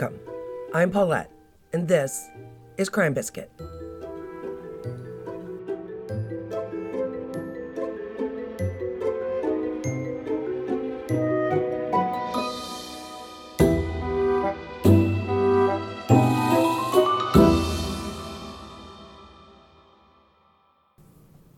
Welcome. 0.00 0.20
I'm 0.72 0.90
Paulette, 0.90 1.30
and 1.74 1.86
this 1.86 2.30
is 2.78 2.88
Crime 2.88 3.12
Biscuit. 3.12 3.50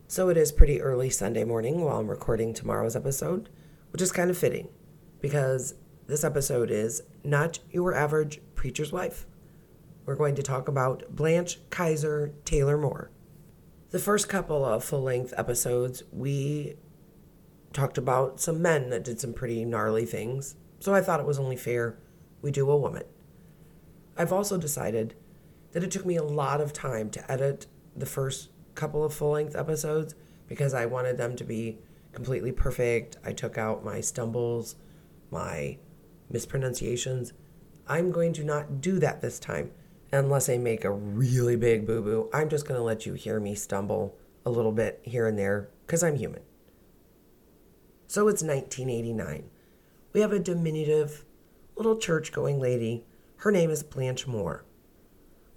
So 0.07 0.27
it 0.27 0.35
is 0.35 0.51
pretty 0.51 0.81
early 0.81 1.09
Sunday 1.09 1.45
morning 1.45 1.79
while 1.79 1.97
I'm 1.97 2.09
recording 2.09 2.53
tomorrow's 2.53 2.97
episode, 2.97 3.47
which 3.91 4.01
is 4.01 4.11
kind 4.11 4.29
of 4.29 4.37
fitting 4.37 4.67
because 5.21 5.75
this 6.07 6.23
episode 6.23 6.69
is 6.69 7.01
not 7.23 7.59
your 7.71 7.93
average 7.93 8.41
preacher's 8.55 8.91
wife. 8.91 9.25
We're 10.05 10.15
going 10.15 10.35
to 10.35 10.43
talk 10.43 10.67
about 10.67 11.15
Blanche 11.15 11.59
Kiser 11.69 12.33
Taylor 12.43 12.77
Moore. 12.77 13.09
The 13.91 13.99
first 13.99 14.27
couple 14.27 14.65
of 14.65 14.83
full 14.83 15.03
length 15.03 15.33
episodes, 15.37 16.03
we 16.11 16.75
talked 17.71 17.97
about 17.97 18.41
some 18.41 18.61
men 18.61 18.89
that 18.89 19.03
did 19.03 19.19
some 19.21 19.33
pretty 19.33 19.63
gnarly 19.63 20.05
things, 20.05 20.55
so 20.79 20.93
I 20.93 21.01
thought 21.01 21.19
it 21.19 21.25
was 21.25 21.39
only 21.39 21.55
fair 21.55 21.97
we 22.41 22.51
do 22.51 22.69
a 22.69 22.77
woman. 22.77 23.03
I've 24.17 24.33
also 24.33 24.57
decided 24.57 25.15
that 25.71 25.83
it 25.83 25.91
took 25.91 26.05
me 26.05 26.17
a 26.17 26.23
lot 26.23 26.59
of 26.59 26.73
time 26.73 27.09
to 27.11 27.31
edit 27.31 27.67
the 27.95 28.05
first 28.05 28.49
couple 28.75 29.03
of 29.03 29.13
full 29.13 29.31
length 29.31 29.55
episodes 29.55 30.15
because 30.47 30.73
I 30.73 30.85
wanted 30.85 31.17
them 31.17 31.35
to 31.37 31.43
be 31.43 31.79
completely 32.11 32.51
perfect. 32.51 33.17
I 33.23 33.31
took 33.31 33.57
out 33.57 33.85
my 33.85 34.01
stumbles, 34.01 34.75
my 35.31 35.77
mispronunciations. 36.29 37.33
I'm 37.87 38.11
going 38.11 38.33
to 38.33 38.43
not 38.43 38.81
do 38.81 38.99
that 38.99 39.21
this 39.21 39.39
time 39.39 39.71
unless 40.11 40.49
I 40.49 40.57
make 40.57 40.85
a 40.85 40.91
really 40.91 41.55
big 41.55 41.85
boo 41.85 42.01
boo. 42.01 42.29
I'm 42.33 42.49
just 42.49 42.67
going 42.67 42.79
to 42.79 42.83
let 42.83 43.05
you 43.05 43.13
hear 43.13 43.39
me 43.39 43.55
stumble 43.55 44.15
a 44.45 44.51
little 44.51 44.71
bit 44.71 45.01
here 45.03 45.27
and 45.27 45.37
there 45.37 45.69
because 45.85 46.03
I'm 46.03 46.15
human. 46.15 46.41
So 48.07 48.27
it's 48.27 48.43
1989. 48.43 49.49
We 50.13 50.21
have 50.21 50.31
a 50.31 50.39
diminutive 50.39 51.25
little 51.75 51.97
church 51.97 52.31
going 52.31 52.59
lady. 52.59 53.05
Her 53.37 53.51
name 53.51 53.71
is 53.71 53.81
Blanche 53.81 54.27
Moore. 54.27 54.65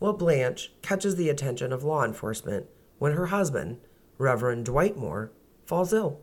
Well, 0.00 0.14
Blanche 0.14 0.72
catches 0.82 1.16
the 1.16 1.28
attention 1.28 1.72
of 1.72 1.84
law 1.84 2.04
enforcement 2.04 2.66
when 2.98 3.12
her 3.12 3.26
husband, 3.26 3.78
Reverend 4.18 4.64
Dwight 4.64 4.96
Moore, 4.96 5.32
falls 5.66 5.92
ill. 5.92 6.20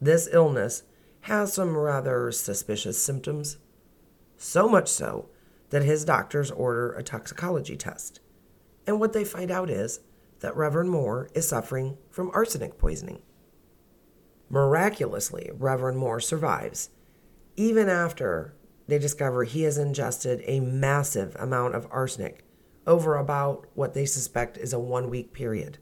This 0.00 0.28
illness 0.30 0.84
has 1.26 1.52
some 1.52 1.76
rather 1.76 2.30
suspicious 2.30 3.02
symptoms, 3.02 3.58
so 4.36 4.68
much 4.68 4.88
so 4.88 5.28
that 5.70 5.82
his 5.82 6.04
doctors 6.04 6.52
order 6.52 6.92
a 6.92 7.02
toxicology 7.02 7.76
test. 7.76 8.20
And 8.86 9.00
what 9.00 9.12
they 9.12 9.24
find 9.24 9.50
out 9.50 9.68
is 9.68 9.98
that 10.38 10.56
Reverend 10.56 10.90
Moore 10.90 11.28
is 11.34 11.48
suffering 11.48 11.98
from 12.10 12.30
arsenic 12.32 12.78
poisoning. 12.78 13.22
Miraculously, 14.48 15.50
Reverend 15.52 15.98
Moore 15.98 16.20
survives, 16.20 16.90
even 17.56 17.88
after 17.88 18.54
they 18.86 19.00
discover 19.00 19.42
he 19.42 19.62
has 19.62 19.78
ingested 19.78 20.44
a 20.44 20.60
massive 20.60 21.34
amount 21.40 21.74
of 21.74 21.88
arsenic 21.90 22.44
over 22.86 23.16
about 23.16 23.66
what 23.74 23.94
they 23.94 24.06
suspect 24.06 24.56
is 24.56 24.72
a 24.72 24.78
one 24.78 25.10
week 25.10 25.32
period. 25.32 25.78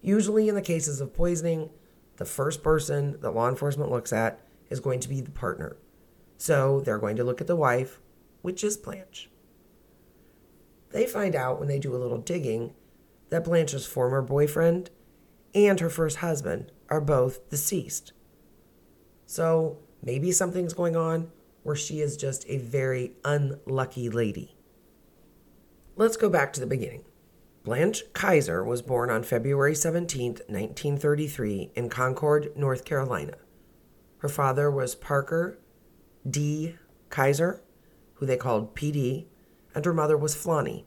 Usually, 0.00 0.48
in 0.48 0.54
the 0.54 0.62
cases 0.62 1.02
of 1.02 1.12
poisoning, 1.12 1.68
the 2.16 2.24
first 2.24 2.62
person 2.62 3.20
that 3.20 3.34
law 3.34 3.48
enforcement 3.48 3.90
looks 3.90 4.12
at 4.12 4.40
is 4.70 4.80
going 4.80 5.00
to 5.00 5.08
be 5.08 5.20
the 5.20 5.30
partner. 5.30 5.76
So 6.38 6.80
they're 6.80 6.98
going 6.98 7.16
to 7.16 7.24
look 7.24 7.40
at 7.40 7.46
the 7.46 7.56
wife, 7.56 8.00
which 8.42 8.62
is 8.62 8.76
Blanche. 8.76 9.30
They 10.90 11.06
find 11.06 11.34
out 11.34 11.58
when 11.58 11.68
they 11.68 11.78
do 11.78 11.94
a 11.94 11.98
little 11.98 12.18
digging 12.18 12.74
that 13.30 13.44
Blanche's 13.44 13.86
former 13.86 14.22
boyfriend 14.22 14.90
and 15.54 15.80
her 15.80 15.90
first 15.90 16.18
husband 16.18 16.70
are 16.88 17.00
both 17.00 17.48
deceased. 17.50 18.12
So 19.26 19.78
maybe 20.02 20.32
something's 20.32 20.74
going 20.74 20.96
on 20.96 21.30
where 21.62 21.76
she 21.76 22.00
is 22.00 22.16
just 22.16 22.44
a 22.48 22.58
very 22.58 23.12
unlucky 23.24 24.08
lady. 24.08 24.56
Let's 25.96 26.16
go 26.16 26.28
back 26.28 26.52
to 26.52 26.60
the 26.60 26.66
beginning. 26.66 27.04
Blanche 27.64 28.04
Kiser 28.12 28.62
was 28.62 28.82
born 28.82 29.08
on 29.08 29.22
February 29.22 29.74
17, 29.74 30.32
1933, 30.48 31.70
in 31.74 31.88
Concord, 31.88 32.54
North 32.54 32.84
Carolina. 32.84 33.38
Her 34.18 34.28
father 34.28 34.70
was 34.70 34.94
Parker 34.94 35.58
D. 36.28 36.76
Kiser, 37.08 37.62
who 38.14 38.26
they 38.26 38.36
called 38.36 38.74
PD, 38.74 39.24
and 39.74 39.82
her 39.86 39.94
mother 39.94 40.18
was 40.18 40.36
Flonnie. 40.36 40.84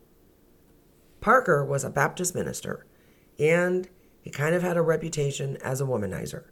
Parker 1.20 1.66
was 1.66 1.84
a 1.84 1.90
Baptist 1.90 2.36
minister, 2.36 2.86
and 3.40 3.90
he 4.22 4.30
kind 4.30 4.54
of 4.54 4.62
had 4.62 4.78
a 4.78 4.84
reputation 4.84 5.58
as 5.64 5.82
a 5.82 5.86
womanizer. 5.86 6.44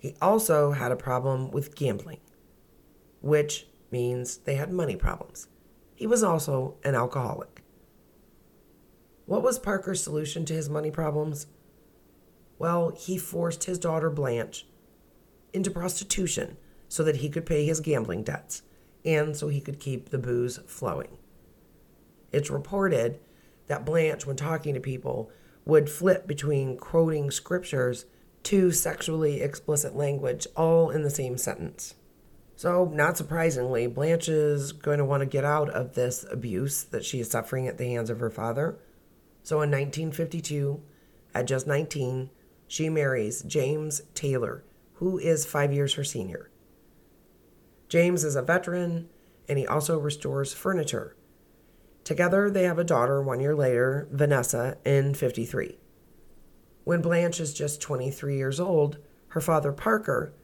He 0.00 0.16
also 0.20 0.72
had 0.72 0.90
a 0.90 0.96
problem 0.96 1.52
with 1.52 1.76
gambling, 1.76 2.20
which 3.20 3.68
means 3.92 4.38
they 4.38 4.56
had 4.56 4.72
money 4.72 4.96
problems. 4.96 5.46
He 5.94 6.08
was 6.08 6.24
also 6.24 6.74
an 6.82 6.96
alcoholic. 6.96 7.57
What 9.28 9.42
was 9.42 9.58
Parker's 9.58 10.02
solution 10.02 10.46
to 10.46 10.54
his 10.54 10.70
money 10.70 10.90
problems? 10.90 11.48
Well, 12.58 12.94
he 12.96 13.18
forced 13.18 13.64
his 13.64 13.78
daughter 13.78 14.08
Blanche 14.08 14.66
into 15.52 15.70
prostitution 15.70 16.56
so 16.88 17.04
that 17.04 17.16
he 17.16 17.28
could 17.28 17.44
pay 17.44 17.66
his 17.66 17.80
gambling 17.80 18.22
debts 18.22 18.62
and 19.04 19.36
so 19.36 19.48
he 19.48 19.60
could 19.60 19.80
keep 19.80 20.08
the 20.08 20.16
booze 20.16 20.60
flowing. 20.66 21.18
It's 22.32 22.48
reported 22.48 23.20
that 23.66 23.84
Blanche, 23.84 24.24
when 24.24 24.36
talking 24.36 24.72
to 24.72 24.80
people, 24.80 25.30
would 25.66 25.90
flip 25.90 26.26
between 26.26 26.78
quoting 26.78 27.30
scriptures 27.30 28.06
to 28.44 28.72
sexually 28.72 29.42
explicit 29.42 29.94
language 29.94 30.46
all 30.56 30.88
in 30.88 31.02
the 31.02 31.10
same 31.10 31.36
sentence. 31.36 31.96
So, 32.56 32.86
not 32.94 33.18
surprisingly, 33.18 33.88
Blanche 33.88 34.30
is 34.30 34.72
going 34.72 34.98
to 34.98 35.04
want 35.04 35.20
to 35.20 35.26
get 35.26 35.44
out 35.44 35.68
of 35.68 35.94
this 35.94 36.24
abuse 36.30 36.84
that 36.84 37.04
she 37.04 37.20
is 37.20 37.30
suffering 37.30 37.68
at 37.68 37.76
the 37.76 37.88
hands 37.88 38.08
of 38.08 38.20
her 38.20 38.30
father 38.30 38.78
so 39.48 39.62
in 39.62 39.70
1952, 39.70 40.82
at 41.34 41.46
just 41.46 41.66
19, 41.66 42.28
she 42.66 42.90
marries 42.90 43.40
James 43.44 44.02
Taylor, 44.12 44.62
who 44.96 45.16
is 45.16 45.46
five 45.46 45.72
years 45.72 45.94
her 45.94 46.04
senior. 46.04 46.50
James 47.88 48.24
is 48.24 48.36
a 48.36 48.42
veteran 48.42 49.08
and 49.48 49.58
he 49.58 49.66
also 49.66 49.98
restores 49.98 50.52
furniture. 50.52 51.16
Together, 52.04 52.50
they 52.50 52.64
have 52.64 52.78
a 52.78 52.84
daughter 52.84 53.22
one 53.22 53.40
year 53.40 53.56
later, 53.56 54.06
Vanessa, 54.12 54.76
in 54.84 55.14
53. 55.14 55.78
When 56.84 57.00
Blanche 57.00 57.40
is 57.40 57.54
just 57.54 57.80
23 57.80 58.36
years 58.36 58.60
old, 58.60 58.98
her 59.28 59.40
father, 59.40 59.72
Parker, 59.72 60.34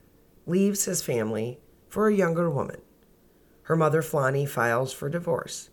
leaves 0.47 0.85
his 0.85 1.03
family 1.03 1.59
for 1.89 2.07
a 2.07 2.15
younger 2.15 2.49
woman. 2.49 2.81
Her 3.65 3.75
mother, 3.75 4.01
Flonnie, 4.01 4.49
files 4.49 4.93
for 4.93 5.09
divorce. 5.09 5.69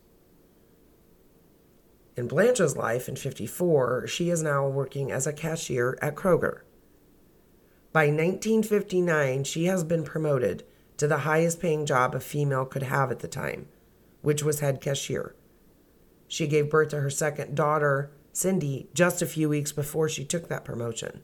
In 2.16 2.28
Blanche's 2.28 2.76
life 2.76 3.08
in 3.08 3.16
54, 3.16 4.06
she 4.06 4.28
is 4.28 4.42
now 4.42 4.68
working 4.68 5.10
as 5.10 5.26
a 5.26 5.32
cashier 5.32 5.98
at 6.02 6.14
Kroger. 6.14 6.60
By 7.92 8.06
1959, 8.06 9.44
she 9.44 9.64
has 9.64 9.82
been 9.82 10.04
promoted 10.04 10.64
to 10.98 11.06
the 11.06 11.18
highest 11.18 11.60
paying 11.60 11.86
job 11.86 12.14
a 12.14 12.20
female 12.20 12.66
could 12.66 12.82
have 12.82 13.10
at 13.10 13.20
the 13.20 13.28
time, 13.28 13.68
which 14.20 14.42
was 14.42 14.60
head 14.60 14.80
cashier. 14.80 15.34
She 16.28 16.46
gave 16.46 16.70
birth 16.70 16.90
to 16.90 17.00
her 17.00 17.10
second 17.10 17.54
daughter, 17.54 18.10
Cindy, 18.32 18.88
just 18.94 19.22
a 19.22 19.26
few 19.26 19.48
weeks 19.48 19.72
before 19.72 20.08
she 20.08 20.24
took 20.24 20.48
that 20.48 20.64
promotion. 20.64 21.22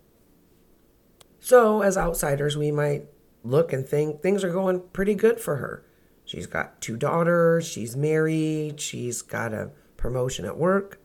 So, 1.41 1.83
as 1.83 1.97
outsiders, 1.97 2.57
we 2.57 2.71
might 2.71 3.07
look 3.45 3.73
and 3.73 3.87
think 3.87 4.21
things 4.21 4.43
are 4.43 4.53
going 4.53 4.81
pretty 4.93 5.15
good 5.15 5.41
for 5.41 5.57
her. 5.57 5.85
She's 6.25 6.47
got 6.47 6.81
two 6.81 6.97
daughters, 6.97 7.67
she's 7.67 7.97
married, 7.97 8.81
she's 8.81 9.23
got 9.23 9.55
a 9.55 9.71
promotion 9.99 10.47
at 10.47 10.57
work, 10.57 10.99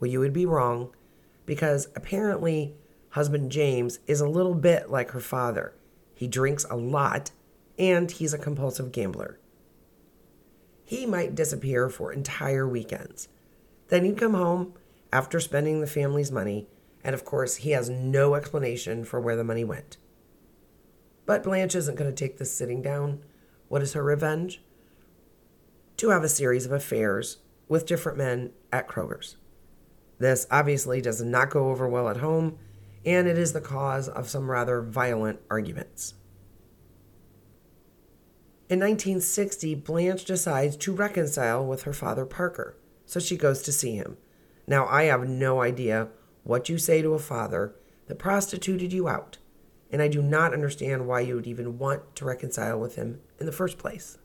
well, 0.00 0.10
you 0.10 0.18
would 0.18 0.32
be 0.32 0.46
wrong 0.46 0.90
because 1.46 1.88
apparently 1.94 2.74
husband 3.10 3.52
James 3.52 4.00
is 4.08 4.20
a 4.20 4.28
little 4.28 4.54
bit 4.54 4.90
like 4.90 5.12
her 5.12 5.20
father. 5.20 5.74
He 6.14 6.26
drinks 6.26 6.66
a 6.68 6.76
lot 6.76 7.30
and 7.78 8.10
he's 8.10 8.34
a 8.34 8.38
compulsive 8.38 8.90
gambler. 8.90 9.38
He 10.84 11.06
might 11.06 11.36
disappear 11.36 11.88
for 11.88 12.12
entire 12.12 12.66
weekends. 12.66 13.28
Then 13.88 14.04
he'd 14.04 14.18
come 14.18 14.34
home 14.34 14.74
after 15.12 15.38
spending 15.38 15.80
the 15.80 15.86
family's 15.86 16.32
money, 16.32 16.66
and 17.04 17.14
of 17.14 17.24
course, 17.24 17.56
he 17.56 17.70
has 17.70 17.88
no 17.88 18.34
explanation 18.34 19.04
for 19.04 19.20
where 19.20 19.36
the 19.36 19.44
money 19.44 19.64
went. 19.64 19.96
But 21.24 21.42
Blanche 21.42 21.74
isn't 21.74 21.94
going 21.94 22.10
to 22.10 22.16
take 22.16 22.38
this 22.38 22.52
sitting 22.52 22.82
down. 22.82 23.22
What 23.68 23.82
is 23.82 23.92
her 23.92 24.02
revenge? 24.02 24.62
To 25.98 26.10
have 26.10 26.24
a 26.24 26.28
series 26.28 26.66
of 26.66 26.72
affairs 26.72 27.38
with 27.68 27.86
different 27.86 28.18
men 28.18 28.50
at 28.72 28.88
Kroger's. 28.88 29.36
This 30.18 30.46
obviously 30.50 31.00
does 31.00 31.22
not 31.22 31.50
go 31.50 31.70
over 31.70 31.88
well 31.88 32.08
at 32.08 32.18
home, 32.18 32.58
and 33.04 33.28
it 33.28 33.38
is 33.38 33.52
the 33.52 33.60
cause 33.60 34.08
of 34.08 34.28
some 34.28 34.50
rather 34.50 34.82
violent 34.82 35.40
arguments. 35.50 36.14
In 38.68 38.80
1960, 38.80 39.76
Blanche 39.76 40.24
decides 40.24 40.76
to 40.76 40.92
reconcile 40.92 41.64
with 41.64 41.84
her 41.84 41.92
father 41.92 42.26
Parker, 42.26 42.76
so 43.06 43.18
she 43.18 43.36
goes 43.36 43.62
to 43.62 43.72
see 43.72 43.94
him. 43.94 44.18
Now, 44.66 44.86
I 44.86 45.04
have 45.04 45.26
no 45.26 45.62
idea 45.62 46.08
what 46.44 46.68
you 46.68 46.76
say 46.76 47.00
to 47.00 47.14
a 47.14 47.18
father 47.18 47.74
that 48.08 48.18
prostituted 48.18 48.92
you 48.92 49.08
out, 49.08 49.38
and 49.90 50.02
I 50.02 50.08
do 50.08 50.20
not 50.20 50.52
understand 50.52 51.06
why 51.06 51.20
you 51.20 51.34
would 51.36 51.46
even 51.46 51.78
want 51.78 52.14
to 52.16 52.26
reconcile 52.26 52.78
with 52.78 52.96
him 52.96 53.20
in 53.38 53.46
the 53.46 53.52
first 53.52 53.78
place. 53.78 54.18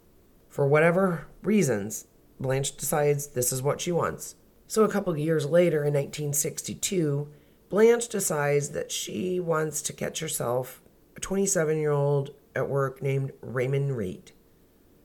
For 0.49 0.67
whatever 0.67 1.27
reasons, 1.41 2.07
Blanche 2.43 2.75
decides 2.77 3.27
this 3.27 3.51
is 3.51 3.61
what 3.61 3.81
she 3.81 3.91
wants. 3.91 4.35
So, 4.67 4.83
a 4.83 4.89
couple 4.89 5.17
years 5.17 5.45
later, 5.45 5.79
in 5.79 5.93
1962, 5.93 7.27
Blanche 7.69 8.07
decides 8.07 8.69
that 8.69 8.91
she 8.91 9.39
wants 9.39 9.81
to 9.81 9.93
catch 9.93 10.19
herself 10.19 10.81
a 11.15 11.19
27 11.19 11.77
year 11.77 11.91
old 11.91 12.31
at 12.55 12.69
work 12.69 13.01
named 13.01 13.31
Raymond 13.41 13.97
Reed. 13.97 14.31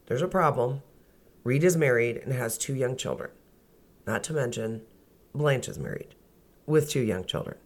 There's 0.06 0.22
a 0.22 0.28
problem. 0.28 0.82
Reed 1.44 1.64
is 1.64 1.76
married 1.76 2.18
and 2.18 2.32
has 2.32 2.58
two 2.58 2.74
young 2.74 2.96
children. 2.96 3.30
Not 4.06 4.22
to 4.24 4.32
mention, 4.32 4.82
Blanche 5.34 5.68
is 5.68 5.78
married 5.78 6.14
with 6.66 6.90
two 6.90 7.00
young 7.00 7.24
children. 7.24 7.56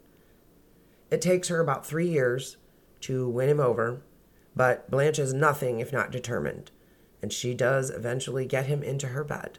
It 1.10 1.20
takes 1.20 1.48
her 1.48 1.60
about 1.60 1.86
three 1.86 2.08
years 2.08 2.56
to 3.02 3.28
win 3.28 3.48
him 3.48 3.60
over, 3.60 4.02
but 4.54 4.90
Blanche 4.90 5.18
is 5.18 5.32
nothing 5.32 5.80
if 5.80 5.92
not 5.92 6.10
determined, 6.10 6.70
and 7.20 7.32
she 7.32 7.54
does 7.54 7.90
eventually 7.90 8.46
get 8.46 8.66
him 8.66 8.82
into 8.82 9.08
her 9.08 9.24
bed. 9.24 9.58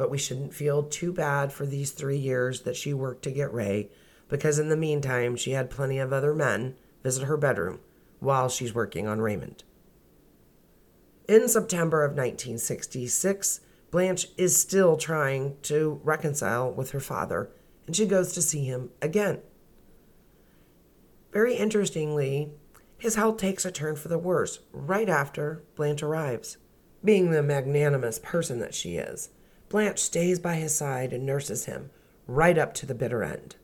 But 0.00 0.08
we 0.08 0.16
shouldn't 0.16 0.54
feel 0.54 0.84
too 0.84 1.12
bad 1.12 1.52
for 1.52 1.66
these 1.66 1.90
three 1.90 2.16
years 2.16 2.62
that 2.62 2.74
she 2.74 2.94
worked 2.94 3.22
to 3.24 3.30
get 3.30 3.52
Ray, 3.52 3.90
because 4.30 4.58
in 4.58 4.70
the 4.70 4.74
meantime, 4.74 5.36
she 5.36 5.50
had 5.50 5.68
plenty 5.68 5.98
of 5.98 6.10
other 6.10 6.34
men 6.34 6.74
visit 7.02 7.24
her 7.24 7.36
bedroom 7.36 7.80
while 8.18 8.48
she's 8.48 8.74
working 8.74 9.06
on 9.06 9.20
Raymond. 9.20 9.62
In 11.28 11.48
September 11.48 12.02
of 12.02 12.12
1966, 12.12 13.60
Blanche 13.90 14.28
is 14.38 14.56
still 14.56 14.96
trying 14.96 15.58
to 15.64 16.00
reconcile 16.02 16.72
with 16.72 16.92
her 16.92 17.00
father, 17.00 17.50
and 17.86 17.94
she 17.94 18.06
goes 18.06 18.32
to 18.32 18.40
see 18.40 18.64
him 18.64 18.88
again. 19.02 19.40
Very 21.30 21.56
interestingly, 21.56 22.52
his 22.96 23.16
health 23.16 23.36
takes 23.36 23.66
a 23.66 23.70
turn 23.70 23.96
for 23.96 24.08
the 24.08 24.16
worse 24.16 24.60
right 24.72 25.10
after 25.10 25.62
Blanche 25.76 26.02
arrives. 26.02 26.56
Being 27.04 27.32
the 27.32 27.42
magnanimous 27.42 28.18
person 28.18 28.60
that 28.60 28.74
she 28.74 28.96
is, 28.96 29.28
Blanche 29.70 30.00
stays 30.00 30.40
by 30.40 30.56
his 30.56 30.74
side 30.74 31.12
and 31.12 31.24
nurses 31.24 31.64
him 31.64 31.90
right 32.26 32.58
up 32.58 32.74
to 32.74 32.86
the 32.86 32.94
bitter 32.94 33.22
end. 33.22 33.54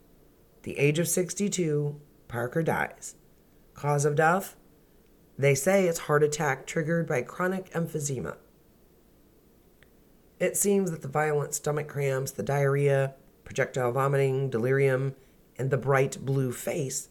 The 0.63 0.79
age 0.79 1.01
of 1.01 1.09
62, 1.09 2.01
Parker 2.29 2.63
dies. 2.63 3.17
Cause 3.75 4.05
of 4.05 4.15
death? 4.15 4.57
They 5.37 5.55
say 5.55 5.87
it's 5.87 6.01
heart 6.01 6.23
attack 6.23 6.65
triggered 6.65 7.07
by 7.07 7.23
chronic 7.23 7.71
emphysema. 7.73 8.37
It 10.39 10.57
seems 10.57 10.93
that 10.93 11.03
the 11.03 11.09
violent 11.09 11.55
stomach 11.55 11.89
cramps, 11.89 12.31
the 12.31 12.43
diarrhea, 12.43 13.15
projectile 13.45 13.91
vomiting, 13.91 14.49
delirium, 14.49 15.17
and 15.59 15.71
the 15.71 15.77
bright 15.77 16.25
blue 16.25 16.53
face 16.53 17.09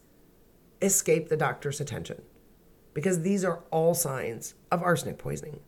escape 0.80 1.28
the 1.28 1.36
doctor's 1.36 1.80
attention 1.80 2.22
because 2.94 3.20
these 3.20 3.44
are 3.44 3.62
all 3.70 3.94
signs 3.94 4.54
of 4.70 4.82
arsenic 4.82 5.18
poisoning. 5.18 5.60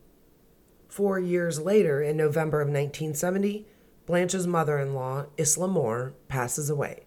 Four 0.99 1.21
years 1.21 1.61
later, 1.61 2.03
in 2.03 2.17
November 2.17 2.61
of 2.61 2.67
1970, 2.67 3.69
Blanche's 4.05 4.49
mother 4.49 4.81
in 4.81 4.95
law, 4.95 5.27
Isla 5.39 5.69
Moore, 5.69 6.15
passes 6.27 6.69
away. 6.69 7.05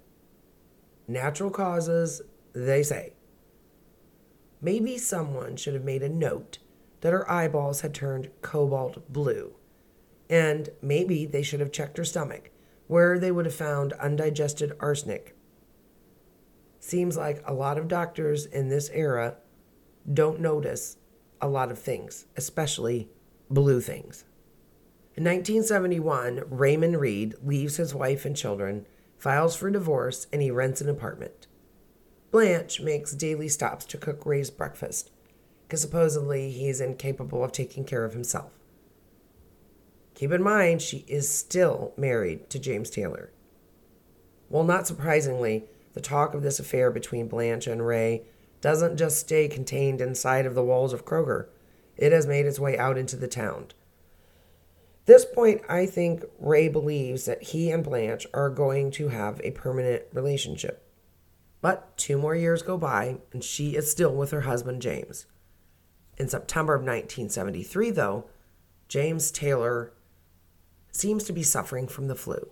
Natural 1.10 1.50
causes, 1.50 2.22
they 2.54 2.84
say. 2.84 3.12
Maybe 4.62 4.98
someone 4.98 5.58
should 5.58 5.74
have 5.74 5.84
made 5.84 6.04
a 6.04 6.08
note 6.08 6.60
that 7.02 7.12
her 7.12 7.30
eyeballs 7.30 7.82
had 7.82 7.94
turned 7.94 8.30
cobalt 8.42 9.12
blue. 9.12 9.56
And 10.30 10.70
maybe 10.82 11.26
they 11.26 11.44
should 11.44 11.60
have 11.60 11.74
checked 11.74 11.98
her 11.98 12.06
stomach, 12.06 12.50
where 12.88 13.20
they 13.20 13.30
would 13.30 13.46
have 13.46 13.54
found 13.54 13.92
undigested 14.00 14.72
arsenic. 14.80 15.36
Seems 16.80 17.18
like 17.18 17.44
a 17.46 17.54
lot 17.54 17.78
of 17.78 17.90
doctors 17.90 18.46
in 18.46 18.70
this 18.70 18.90
era 18.94 19.36
don't 20.14 20.40
notice 20.40 20.96
a 21.42 21.50
lot 21.50 21.72
of 21.72 21.78
things, 21.78 22.26
especially 22.38 23.10
blue 23.54 23.82
things. 23.82 24.24
In 25.16 25.26
1971, 25.26 26.44
Raymond 26.50 27.00
Reed 27.00 27.36
leaves 27.44 27.78
his 27.78 27.94
wife 27.94 28.26
and 28.26 28.36
children, 28.36 28.86
files 29.18 29.56
for 29.56 29.70
divorce, 29.70 30.28
and 30.32 30.42
he 30.42 30.50
rents 30.50 30.82
an 30.82 30.90
apartment. 30.90 31.48
Blanche 32.32 32.80
makes 32.80 33.12
daily 33.12 33.50
stops 33.50 33.86
to 33.86 33.98
cook 33.98 34.26
Ray's 34.26 34.50
breakfast, 34.50 35.12
because 35.68 35.82
supposedly 35.82 36.50
he's 36.52 36.80
incapable 36.80 37.44
of 37.44 37.52
taking 37.52 37.84
care 37.84 38.06
of 38.06 38.14
himself. 38.14 38.54
Keep 40.16 40.32
in 40.32 40.42
mind, 40.42 40.82
she 40.82 41.06
is 41.08 41.30
still 41.30 41.94
married 41.98 42.50
to 42.50 42.60
James 42.60 42.90
Taylor. 42.90 43.32
Well, 44.50 44.64
not 44.64 44.88
surprisingly, 44.88 45.66
the 45.94 46.02
talk 46.02 46.34
of 46.34 46.42
this 46.42 46.60
affair 46.60 46.90
between 46.90 47.28
Blanche 47.28 47.68
and 47.68 47.86
Ray 47.86 48.24
doesn't 48.62 48.98
just 48.98 49.18
stay 49.18 49.48
contained 49.48 50.00
inside 50.00 50.46
of 50.46 50.56
the 50.56 50.64
walls 50.64 50.94
of 50.94 51.06
Kroger, 51.06 51.48
it 52.02 52.12
has 52.12 52.26
made 52.26 52.48
its 52.48 52.60
way 52.60 52.78
out 52.78 52.98
into 52.98 53.16
the 53.16 53.28
town. 53.28 53.68
This 55.06 55.24
point, 55.24 55.62
I 55.70 55.86
think 55.86 56.24
Ray 56.40 56.68
believes 56.68 57.26
that 57.26 57.44
he 57.44 57.70
and 57.70 57.84
Blanche 57.84 58.26
are 58.34 58.50
going 58.50 58.90
to 58.92 59.10
have 59.10 59.40
a 59.44 59.52
permanent 59.52 60.04
relationship. 60.12 60.84
But 61.62 61.96
two 61.98 62.18
more 62.18 62.36
years 62.36 62.64
go 62.64 62.76
by, 62.76 63.20
and 63.32 63.44
she 63.44 63.76
is 63.76 63.90
still 63.90 64.16
with 64.16 64.32
her 64.32 64.42
husband, 64.42 64.82
James. 64.82 65.28
In 66.18 66.28
September 66.28 66.74
of 66.74 66.82
1973, 66.82 67.92
though, 67.92 68.26
James 68.88 69.30
Taylor 69.30 69.94
seems 70.92 71.24
to 71.26 71.34
be 71.34 71.44
suffering 71.44 71.88
from 71.88 72.08
the 72.08 72.16
flu. 72.16 72.50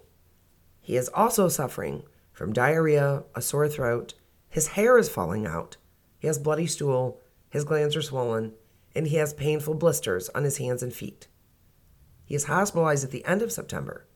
He 0.80 0.96
is 0.96 1.10
also 1.10 1.50
suffering 1.50 2.04
from 2.32 2.54
diarrhea, 2.54 3.24
a 3.36 3.42
sore 3.42 3.68
throat, 3.68 4.14
his 4.48 4.70
hair 4.70 4.98
is 4.98 5.10
falling 5.10 5.46
out, 5.46 5.78
he 6.20 6.28
has 6.28 6.38
bloody 6.38 6.68
stool, 6.68 7.20
his 7.50 7.64
glands 7.64 7.96
are 7.96 8.02
swollen, 8.02 8.54
and 8.96 9.08
he 9.08 9.18
has 9.18 9.34
painful 9.34 9.76
blisters 9.76 10.30
on 10.30 10.44
his 10.44 10.58
hands 10.58 10.84
and 10.84 10.94
feet. 10.94 11.28
He 12.26 12.36
is 12.36 12.46
hospitalized 12.46 13.04
at 13.04 13.12
the 13.12 13.26
end 13.26 13.42
of 13.42 13.52
September. 13.52 14.08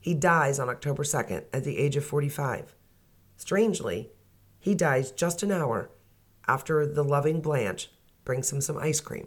He 0.00 0.14
dies 0.14 0.58
on 0.58 0.68
October 0.68 1.02
2nd 1.02 1.44
at 1.52 1.64
the 1.64 1.78
age 1.78 1.96
of 1.96 2.04
45. 2.04 2.74
Strangely, 3.36 4.10
he 4.58 4.74
dies 4.74 5.10
just 5.10 5.42
an 5.42 5.52
hour 5.52 5.90
after 6.48 6.86
the 6.86 7.04
loving 7.04 7.40
Blanche 7.40 7.90
brings 8.24 8.52
him 8.52 8.60
some 8.60 8.78
ice 8.78 9.00
cream. 9.00 9.26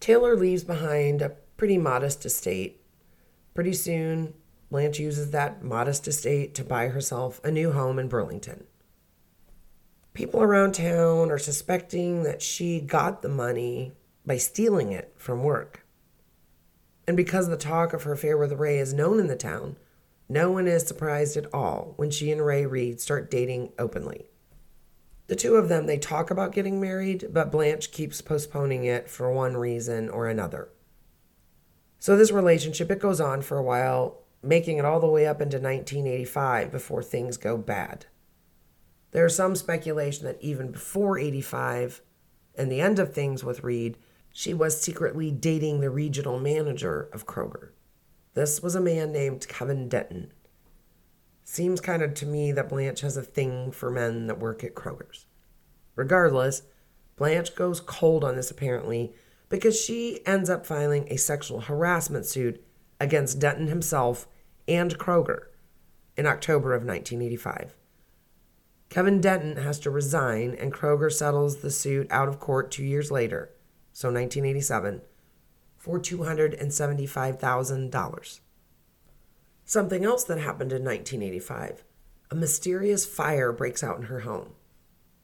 Taylor 0.00 0.36
leaves 0.36 0.64
behind 0.64 1.22
a 1.22 1.36
pretty 1.56 1.78
modest 1.78 2.24
estate. 2.24 2.82
Pretty 3.54 3.74
soon, 3.74 4.34
Blanche 4.70 4.98
uses 4.98 5.30
that 5.30 5.62
modest 5.62 6.06
estate 6.06 6.54
to 6.54 6.64
buy 6.64 6.88
herself 6.88 7.40
a 7.42 7.50
new 7.50 7.72
home 7.72 7.98
in 7.98 8.08
Burlington. 8.08 8.66
People 10.18 10.42
around 10.42 10.74
town 10.74 11.30
are 11.30 11.38
suspecting 11.38 12.24
that 12.24 12.42
she 12.42 12.80
got 12.80 13.22
the 13.22 13.28
money 13.28 13.92
by 14.26 14.36
stealing 14.36 14.90
it 14.90 15.14
from 15.16 15.44
work. 15.44 15.86
And 17.06 17.16
because 17.16 17.46
the 17.46 17.56
talk 17.56 17.92
of 17.92 18.02
her 18.02 18.14
affair 18.14 18.36
with 18.36 18.50
Ray 18.50 18.80
is 18.80 18.92
known 18.92 19.20
in 19.20 19.28
the 19.28 19.36
town, 19.36 19.76
no 20.28 20.50
one 20.50 20.66
is 20.66 20.84
surprised 20.84 21.36
at 21.36 21.46
all 21.54 21.92
when 21.94 22.10
she 22.10 22.32
and 22.32 22.44
Ray 22.44 22.66
Reed 22.66 23.00
start 23.00 23.30
dating 23.30 23.70
openly. 23.78 24.28
The 25.28 25.36
two 25.36 25.54
of 25.54 25.68
them, 25.68 25.86
they 25.86 25.98
talk 25.98 26.32
about 26.32 26.50
getting 26.50 26.80
married, 26.80 27.28
but 27.30 27.52
Blanche 27.52 27.92
keeps 27.92 28.20
postponing 28.20 28.82
it 28.82 29.08
for 29.08 29.30
one 29.30 29.56
reason 29.56 30.08
or 30.08 30.26
another. 30.26 30.68
So 32.00 32.16
this 32.16 32.32
relationship, 32.32 32.90
it 32.90 32.98
goes 32.98 33.20
on 33.20 33.40
for 33.40 33.56
a 33.56 33.62
while, 33.62 34.18
making 34.42 34.78
it 34.78 34.84
all 34.84 34.98
the 34.98 35.06
way 35.06 35.28
up 35.28 35.40
into 35.40 35.58
1985 35.58 36.72
before 36.72 37.04
things 37.04 37.36
go 37.36 37.56
bad. 37.56 38.06
There's 39.10 39.34
some 39.34 39.56
speculation 39.56 40.26
that 40.26 40.42
even 40.42 40.72
before 40.72 41.18
85 41.18 42.02
and 42.54 42.70
the 42.70 42.80
end 42.80 42.98
of 42.98 43.14
things 43.14 43.42
with 43.42 43.62
Reed, 43.64 43.96
she 44.32 44.52
was 44.52 44.80
secretly 44.80 45.30
dating 45.30 45.80
the 45.80 45.90
regional 45.90 46.38
manager 46.38 47.08
of 47.12 47.26
Kroger. 47.26 47.70
This 48.34 48.62
was 48.62 48.74
a 48.74 48.80
man 48.80 49.12
named 49.12 49.48
Kevin 49.48 49.88
Denton. 49.88 50.32
Seems 51.44 51.80
kind 51.80 52.02
of 52.02 52.12
to 52.14 52.26
me 52.26 52.52
that 52.52 52.68
Blanche 52.68 53.00
has 53.00 53.16
a 53.16 53.22
thing 53.22 53.72
for 53.72 53.90
men 53.90 54.26
that 54.26 54.38
work 54.38 54.62
at 54.62 54.74
Kroger's. 54.74 55.24
Regardless, 55.96 56.62
Blanche 57.16 57.54
goes 57.54 57.80
cold 57.80 58.22
on 58.22 58.36
this 58.36 58.50
apparently 58.50 59.14
because 59.48 59.80
she 59.80 60.20
ends 60.26 60.50
up 60.50 60.66
filing 60.66 61.10
a 61.10 61.16
sexual 61.16 61.62
harassment 61.62 62.26
suit 62.26 62.62
against 63.00 63.38
Denton 63.38 63.68
himself 63.68 64.28
and 64.68 64.98
Kroger 64.98 65.46
in 66.16 66.26
October 66.26 66.74
of 66.74 66.84
1985. 66.84 67.77
Kevin 68.88 69.20
Denton 69.20 69.56
has 69.56 69.78
to 69.80 69.90
resign, 69.90 70.56
and 70.58 70.72
Kroger 70.72 71.12
settles 71.12 71.58
the 71.58 71.70
suit 71.70 72.06
out 72.10 72.28
of 72.28 72.40
court 72.40 72.70
two 72.70 72.84
years 72.84 73.10
later, 73.10 73.50
so 73.92 74.08
1987, 74.08 75.02
for 75.76 76.00
$275,000. 76.00 78.40
Something 79.64 80.04
else 80.04 80.24
that 80.24 80.38
happened 80.38 80.72
in 80.72 80.84
1985 80.84 81.84
a 82.30 82.34
mysterious 82.34 83.06
fire 83.06 83.52
breaks 83.52 83.82
out 83.82 83.96
in 83.96 84.04
her 84.04 84.20
home. 84.20 84.50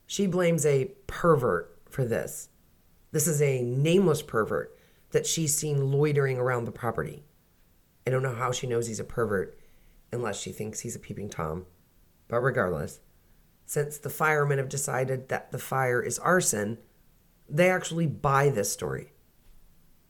She 0.07 0.27
blames 0.27 0.65
a 0.65 0.93
pervert 1.07 1.79
for 1.89 2.05
this. 2.05 2.49
This 3.13 3.27
is 3.27 3.43
a 3.43 3.63
nameless 3.63 4.23
pervert 4.23 4.77
that 5.11 5.27
she's 5.27 5.57
seen 5.57 5.93
loitering 5.93 6.39
around 6.39 6.65
the 6.65 6.73
property. 6.73 7.25
I 8.07 8.11
don't 8.11 8.23
know 8.23 8.35
how 8.35 8.53
she 8.53 8.67
knows 8.67 8.87
he's 8.87 9.01
a 9.01 9.05
pervert 9.05 9.59
unless 10.13 10.41
she 10.41 10.51
thinks 10.51 10.81
he's 10.81 10.97
a 10.97 10.99
peeping 10.99 11.29
Tom. 11.29 11.67
But 12.29 12.41
regardless, 12.41 13.01
since 13.67 13.99
the 13.99 14.11
firemen 14.11 14.59
have 14.59 14.69
decided 14.69 15.29
that 15.29 15.53
the 15.53 15.59
fire 15.59 16.03
is 16.03 16.19
arson, 16.19 16.79
they 17.49 17.71
actually 17.71 18.07
buy 18.07 18.49
this 18.49 18.73
story. 18.73 19.13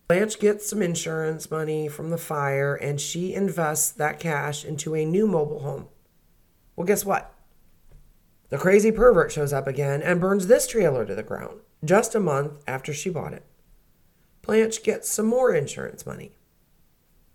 Blanche 0.07 0.39
gets 0.39 0.69
some 0.69 0.83
insurance 0.83 1.51
money 1.51 1.89
from 1.89 2.11
the 2.11 2.19
fire 2.19 2.75
and 2.75 3.01
she 3.01 3.35
invests 3.35 3.91
that 3.93 4.21
cash 4.21 4.65
into 4.65 4.95
a 4.95 5.05
new 5.05 5.27
mobile 5.27 5.61
home. 5.61 5.89
Well, 6.77 6.87
guess 6.87 7.05
what? 7.05 7.33
The 8.51 8.59
crazy 8.59 8.93
pervert 8.93 9.33
shows 9.33 9.53
up 9.53 9.67
again 9.67 10.03
and 10.03 10.21
burns 10.21 10.47
this 10.47 10.67
trailer 10.67 11.07
to 11.07 11.15
the 11.15 11.23
ground 11.23 11.61
just 11.85 12.15
a 12.15 12.21
month 12.21 12.63
after 12.67 12.93
she 12.93 13.11
bought 13.11 13.33
it. 13.33 13.45
Blanche 14.43 14.83
gets 14.83 15.11
some 15.11 15.27
more 15.27 15.55
insurance 15.55 16.07
money. 16.07 16.33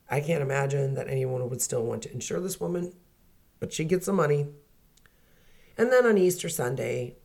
I 0.10 0.22
can't 0.22 0.42
imagine 0.42 0.96
that 0.96 1.08
anyone 1.08 1.48
would 1.50 1.62
still 1.62 1.84
want 1.84 2.04
to 2.04 2.12
insure 2.12 2.40
this 2.40 2.60
woman, 2.60 2.94
but 3.60 3.74
she 3.74 3.84
gets 3.84 4.06
the 4.08 4.14
money. 4.14 4.48
And 5.80 5.94
then 5.94 6.06
on 6.06 6.18
Easter 6.18 6.50
Sunday, 6.50 7.16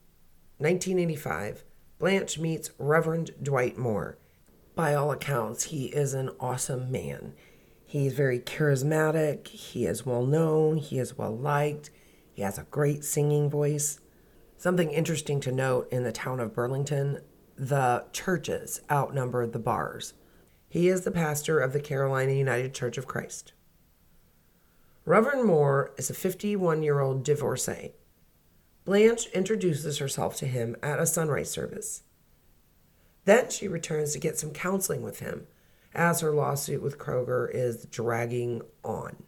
1985, 0.58 1.64
Blanche 1.98 2.38
meets 2.38 2.70
Reverend 2.78 3.32
Dwight 3.42 3.76
Moore. 3.76 4.16
By 4.76 4.94
all 4.94 5.10
accounts, 5.10 5.64
he 5.64 5.86
is 5.86 6.14
an 6.14 6.30
awesome 6.38 6.88
man. 6.88 7.34
He's 7.84 8.12
very 8.12 8.38
charismatic, 8.38 9.48
he 9.48 9.86
is 9.86 10.06
well 10.06 10.24
known, 10.24 10.76
he 10.76 11.00
is 11.00 11.18
well 11.18 11.36
liked, 11.36 11.90
he 12.32 12.42
has 12.42 12.56
a 12.56 12.68
great 12.70 13.04
singing 13.04 13.50
voice. 13.50 13.98
Something 14.56 14.92
interesting 14.92 15.40
to 15.40 15.50
note 15.50 15.88
in 15.90 16.04
the 16.04 16.12
town 16.12 16.38
of 16.38 16.54
Burlington 16.54 17.22
the 17.56 18.04
churches 18.12 18.82
outnumber 18.88 19.48
the 19.48 19.58
bars. 19.58 20.14
He 20.68 20.86
is 20.86 21.00
the 21.00 21.10
pastor 21.10 21.58
of 21.58 21.72
the 21.72 21.80
Carolina 21.80 22.32
United 22.32 22.72
Church 22.72 22.98
of 22.98 23.08
Christ. 23.08 23.52
Reverend 25.04 25.44
Moore 25.44 25.92
is 25.98 26.08
a 26.08 26.14
51 26.14 26.84
year 26.84 27.00
old 27.00 27.24
divorcee. 27.24 27.94
Blanche 28.84 29.26
introduces 29.28 29.98
herself 29.98 30.36
to 30.36 30.46
him 30.46 30.76
at 30.82 31.00
a 31.00 31.06
sunrise 31.06 31.50
service. 31.50 32.02
Then 33.24 33.48
she 33.48 33.66
returns 33.66 34.12
to 34.12 34.18
get 34.18 34.38
some 34.38 34.50
counseling 34.50 35.02
with 35.02 35.20
him 35.20 35.46
as 35.94 36.20
her 36.20 36.32
lawsuit 36.32 36.82
with 36.82 36.98
Kroger 36.98 37.48
is 37.52 37.86
dragging 37.86 38.62
on. 38.82 39.22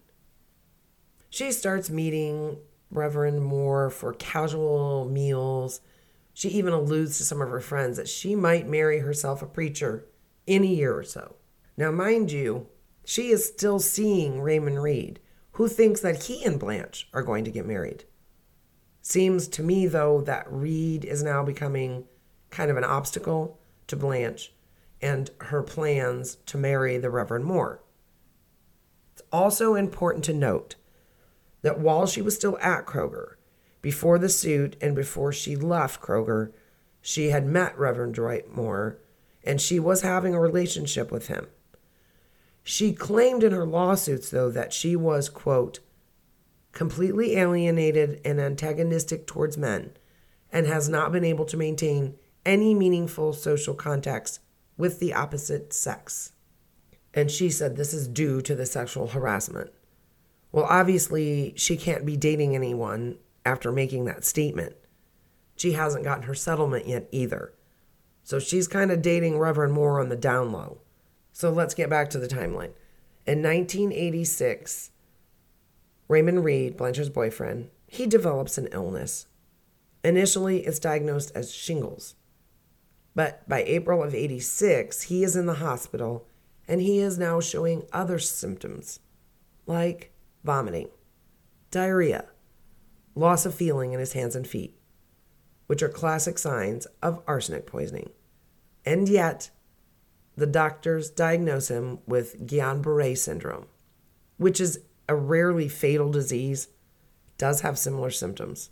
She 1.29 1.51
starts 1.51 1.89
meeting 1.89 2.57
Reverend 2.91 3.43
Moore 3.43 3.89
for 3.89 4.13
casual 4.13 5.05
meals. 5.05 5.81
She 6.33 6.49
even 6.49 6.73
alludes 6.73 7.17
to 7.17 7.23
some 7.23 7.41
of 7.41 7.49
her 7.49 7.59
friends 7.59 7.97
that 7.97 8.07
she 8.07 8.35
might 8.35 8.67
marry 8.67 8.99
herself 8.99 9.41
a 9.41 9.47
preacher 9.47 10.05
in 10.45 10.63
a 10.63 10.67
year 10.67 10.95
or 10.95 11.03
so. 11.03 11.35
Now, 11.75 11.91
mind 11.91 12.31
you, 12.31 12.67
she 13.05 13.29
is 13.29 13.47
still 13.47 13.79
seeing 13.79 14.41
Raymond 14.41 14.81
Reed, 14.83 15.19
who 15.53 15.67
thinks 15.67 16.01
that 16.01 16.23
he 16.23 16.43
and 16.43 16.59
Blanche 16.59 17.09
are 17.13 17.23
going 17.23 17.43
to 17.45 17.51
get 17.51 17.65
married. 17.65 18.05
Seems 19.09 19.47
to 19.47 19.63
me, 19.63 19.87
though, 19.87 20.19
that 20.19 20.51
Reed 20.51 21.05
is 21.05 21.23
now 21.23 21.41
becoming 21.41 22.03
kind 22.49 22.69
of 22.69 22.75
an 22.75 22.83
obstacle 22.83 23.57
to 23.87 23.95
Blanche 23.95 24.51
and 25.01 25.31
her 25.39 25.63
plans 25.63 26.35
to 26.47 26.57
marry 26.57 26.97
the 26.97 27.09
Reverend 27.09 27.45
Moore. 27.45 27.81
It's 29.13 29.21
also 29.31 29.75
important 29.75 30.25
to 30.25 30.33
note 30.33 30.75
that 31.61 31.79
while 31.79 32.05
she 32.05 32.21
was 32.21 32.35
still 32.35 32.57
at 32.59 32.85
Kroger, 32.85 33.35
before 33.81 34.19
the 34.19 34.27
suit 34.27 34.75
and 34.81 34.93
before 34.93 35.31
she 35.31 35.55
left 35.55 36.01
Kroger, 36.01 36.51
she 36.99 37.29
had 37.29 37.45
met 37.45 37.79
Reverend 37.79 38.15
Dwight 38.15 38.53
Moore 38.53 38.99
and 39.41 39.61
she 39.61 39.79
was 39.79 40.01
having 40.01 40.35
a 40.35 40.41
relationship 40.41 41.13
with 41.13 41.27
him. 41.27 41.47
She 42.61 42.91
claimed 42.91 43.45
in 43.45 43.53
her 43.53 43.65
lawsuits, 43.65 44.29
though, 44.31 44.51
that 44.51 44.73
she 44.73 44.97
was, 44.97 45.29
quote, 45.29 45.79
completely 46.77 47.35
alienated 47.35 48.21
and 48.23 48.39
antagonistic 48.39 49.25
towards 49.25 49.57
men 49.57 49.89
and 50.51 50.67
has 50.67 50.87
not 50.87 51.11
been 51.11 51.23
able 51.23 51.43
to 51.43 51.57
maintain 51.57 52.13
any 52.45 52.75
meaningful 52.75 53.33
social 53.33 53.73
contacts 53.73 54.41
with 54.77 54.99
the 54.99 55.11
opposite 55.11 55.73
sex. 55.73 56.33
And 57.15 57.31
she 57.31 57.49
said 57.49 57.75
this 57.75 57.95
is 57.95 58.07
due 58.07 58.43
to 58.43 58.53
the 58.53 58.67
sexual 58.67 59.07
harassment. 59.07 59.71
Well, 60.51 60.67
obviously, 60.69 61.55
she 61.57 61.77
can't 61.77 62.05
be 62.05 62.15
dating 62.15 62.53
anyone 62.53 63.17
after 63.43 63.71
making 63.71 64.05
that 64.05 64.23
statement. 64.23 64.75
She 65.55 65.71
hasn't 65.71 66.03
gotten 66.03 66.25
her 66.25 66.35
settlement 66.35 66.87
yet 66.87 67.09
either. 67.11 67.53
So 68.21 68.37
she's 68.37 68.67
kind 68.67 68.91
of 68.91 69.01
dating 69.01 69.39
Reverend 69.39 69.73
Moore 69.73 69.99
on 69.99 70.09
the 70.09 70.15
down 70.15 70.51
low. 70.51 70.81
So 71.31 71.49
let's 71.49 71.73
get 71.73 71.89
back 71.89 72.11
to 72.11 72.19
the 72.19 72.27
timeline. 72.27 72.73
In 73.25 73.41
1986, 73.41 74.91
Raymond 76.07 76.43
Reed, 76.43 76.77
Blanche's 76.77 77.09
boyfriend, 77.09 77.69
he 77.87 78.05
develops 78.05 78.57
an 78.57 78.69
illness. 78.71 79.27
Initially, 80.03 80.65
it's 80.65 80.79
diagnosed 80.79 81.31
as 81.35 81.53
shingles. 81.53 82.15
But 83.15 83.47
by 83.49 83.63
April 83.63 84.03
of 84.03 84.13
86, 84.13 85.03
he 85.03 85.23
is 85.23 85.35
in 85.35 85.47
the 85.47 85.55
hospital 85.55 86.27
and 86.67 86.81
he 86.81 86.99
is 86.99 87.17
now 87.17 87.39
showing 87.39 87.85
other 87.91 88.19
symptoms 88.19 88.99
like 89.65 90.11
vomiting, 90.43 90.89
diarrhea, 91.71 92.25
loss 93.15 93.45
of 93.45 93.55
feeling 93.55 93.93
in 93.93 93.99
his 93.99 94.13
hands 94.13 94.35
and 94.35 94.47
feet, 94.47 94.77
which 95.65 95.81
are 95.81 95.89
classic 95.89 96.37
signs 96.37 96.87
of 97.01 97.21
arsenic 97.27 97.65
poisoning. 97.65 98.11
And 98.85 99.09
yet, 99.09 99.49
the 100.35 100.45
doctors 100.45 101.09
diagnose 101.09 101.69
him 101.69 101.99
with 102.05 102.45
Guillain 102.45 102.81
Barre 102.81 103.15
syndrome, 103.15 103.65
which 104.37 104.61
is 104.61 104.81
a 105.07 105.15
rarely 105.15 105.69
fatal 105.69 106.11
disease, 106.11 106.67
does 107.37 107.61
have 107.61 107.77
similar 107.77 108.09
symptoms. 108.09 108.71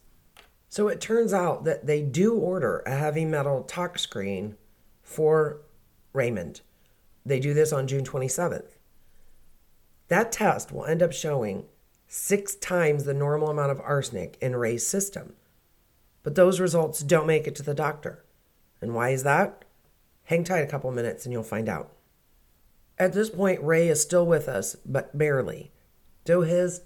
So 0.70 0.88
it 0.88 1.00
turns 1.00 1.34
out 1.34 1.64
that 1.64 1.86
they 1.86 2.02
do 2.02 2.34
order 2.34 2.84
a 2.86 2.96
heavy 2.96 3.26
metal 3.26 3.64
tox 3.64 4.02
screen 4.02 4.56
for 5.02 5.62
Raymond. 6.14 6.62
They 7.26 7.40
do 7.40 7.54
this 7.54 7.72
on 7.72 7.88
June 7.88 8.04
27th. 8.04 8.76
That 10.08 10.32
test 10.32 10.72
will 10.72 10.86
end 10.86 11.02
up 11.02 11.14
showing 11.14 11.66
six 12.08 12.56
times 12.56 13.04
the 13.04 13.14
normal 13.14 13.50
amount 13.50 13.72
of 13.72 13.82
arsenic 13.82 14.38
in 14.42 14.56
Ray's 14.56 14.86
system. 14.86 15.34
But 16.24 16.36
those 16.36 16.60
results 16.60 17.02
don't 17.02 17.28
make 17.28 17.48
it 17.48 17.56
to 17.56 17.64
the 17.64 17.74
doctor. 17.74 18.24
And 18.82 18.94
why 18.94 19.10
is 19.10 19.24
that? 19.24 19.66
Hang 20.26 20.44
tight 20.44 20.60
a 20.60 20.68
couple 20.68 20.92
minutes 20.92 21.26
and 21.26 21.34
you'll 21.34 21.44
find 21.44 21.70
out. 21.70 21.92
At 22.98 23.14
this 23.14 23.30
point, 23.30 23.62
Ray 23.62 23.90
is 23.90 24.02
still 24.02 24.26
with 24.26 24.48
us, 24.48 24.76
but 24.86 25.18
barely. 25.18 25.72
Though 26.26 26.42
his 26.42 26.82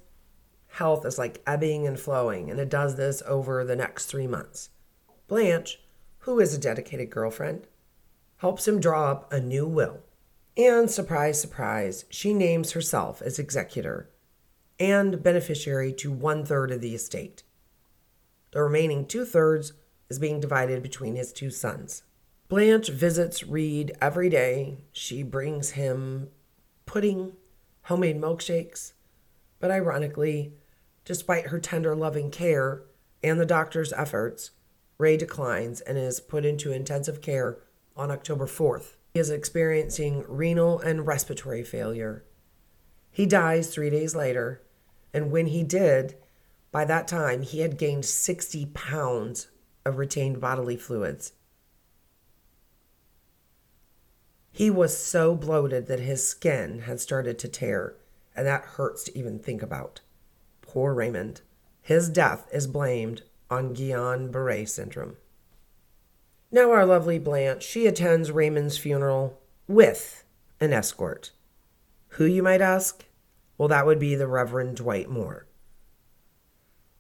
health 0.68 1.06
is 1.06 1.18
like 1.18 1.42
ebbing 1.48 1.88
and 1.88 2.00
flowing, 2.00 2.52
and 2.52 2.60
it 2.60 2.70
does 2.70 2.96
this 2.96 3.24
over 3.26 3.64
the 3.64 3.76
next 3.76 4.06
three 4.06 4.28
months. 4.28 4.70
Blanche, 5.28 5.82
who 6.20 6.40
is 6.40 6.54
a 6.54 6.60
dedicated 6.60 7.10
girlfriend, 7.10 7.68
helps 8.38 8.68
him 8.68 8.80
draw 8.80 9.12
up 9.12 9.32
a 9.32 9.40
new 9.40 9.66
will. 9.66 10.00
And 10.58 10.92
surprise, 10.92 11.40
surprise, 11.40 12.06
she 12.10 12.34
names 12.34 12.72
herself 12.72 13.22
as 13.22 13.40
executor 13.40 14.10
and 14.80 15.22
beneficiary 15.24 15.94
to 15.94 16.12
one 16.12 16.46
third 16.46 16.72
of 16.72 16.82
the 16.82 16.96
estate. 16.96 17.44
The 18.52 18.64
remaining 18.64 19.06
two 19.06 19.26
thirds 19.26 19.74
is 20.10 20.20
being 20.20 20.40
divided 20.40 20.82
between 20.82 21.16
his 21.16 21.32
two 21.32 21.52
sons. 21.52 22.04
Blanche 22.48 22.90
visits 22.90 23.44
Reed 23.44 23.92
every 24.02 24.30
day. 24.30 24.80
She 24.92 25.22
brings 25.22 25.72
him 25.72 26.30
pudding, 26.86 27.34
homemade 27.84 28.20
milkshakes, 28.20 28.94
but 29.60 29.72
ironically, 29.72 30.54
despite 31.06 31.48
her 31.48 31.60
tender, 31.60 31.96
loving 31.96 32.32
care 32.32 32.84
and 33.24 33.40
the 33.40 33.46
doctor's 33.46 33.94
efforts, 33.94 34.52
Ray 34.98 35.18
declines 35.18 35.82
and 35.82 35.98
is 35.98 36.20
put 36.20 36.46
into 36.46 36.72
intensive 36.72 37.22
care 37.22 37.58
on 37.96 38.12
October 38.12 38.46
4th. 38.46 38.96
He 39.14 39.20
is 39.20 39.30
experiencing 39.30 40.24
renal 40.28 40.80
and 40.80 41.06
respiratory 41.08 41.64
failure. 41.64 42.24
He 43.12 43.26
dies 43.26 43.74
three 43.74 43.90
days 43.90 44.16
later, 44.16 44.62
and 45.14 45.32
when 45.32 45.48
he 45.48 45.64
did, 45.64 46.16
by 46.72 46.86
that 46.86 47.08
time, 47.08 47.42
he 47.42 47.62
had 47.62 47.78
gained 47.78 48.06
60 48.06 48.68
pounds 48.68 49.48
of 49.86 49.98
retained 49.98 50.40
bodily 50.40 50.78
fluids. 50.78 51.34
He 54.52 54.70
was 54.70 54.96
so 54.98 55.36
bloated 55.36 55.88
that 55.88 56.00
his 56.00 56.28
skin 56.28 56.80
had 56.80 57.00
started 57.00 57.40
to 57.40 57.48
tear, 57.48 57.96
and 58.40 58.48
that 58.48 58.64
hurts 58.64 59.04
to 59.04 59.18
even 59.18 59.38
think 59.38 59.62
about. 59.62 60.00
Poor 60.62 60.94
Raymond. 60.94 61.42
His 61.82 62.08
death 62.08 62.48
is 62.54 62.68
blamed 62.68 63.24
on 63.50 63.76
Guillain 63.76 64.32
Barre 64.32 64.66
syndrome. 64.66 65.18
Now, 66.50 66.72
our 66.72 66.86
lovely 66.86 67.20
Blanche, 67.20 67.64
she 67.64 67.86
attends 67.86 68.32
Raymond's 68.32 68.78
funeral 68.78 69.42
with 69.68 70.24
an 70.62 70.72
escort. 70.72 71.32
Who, 72.12 72.24
you 72.24 72.42
might 72.42 72.62
ask? 72.62 73.04
Well, 73.58 73.68
that 73.68 73.86
would 73.86 74.00
be 74.00 74.16
the 74.16 74.26
Reverend 74.26 74.78
Dwight 74.78 75.10
Moore. 75.10 75.46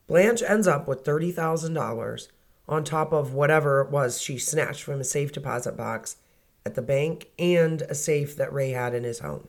Blanche 0.07 0.43
ends 0.45 0.67
up 0.67 0.89
with 0.89 1.05
$30,000 1.05 2.27
on 2.67 2.83
top 2.83 3.13
of 3.13 3.33
whatever 3.33 3.79
it 3.79 3.91
was 3.91 4.21
she 4.21 4.37
snatched 4.37 4.83
from 4.83 4.99
a 4.99 5.05
safe 5.05 5.31
deposit 5.31 5.77
box 5.77 6.17
at 6.65 6.75
the 6.75 6.81
bank 6.81 7.29
and 7.39 7.83
a 7.83 7.95
safe 7.95 8.35
that 8.35 8.51
Ray 8.51 8.71
had 8.71 8.93
in 8.93 9.05
his 9.05 9.19
home. 9.19 9.47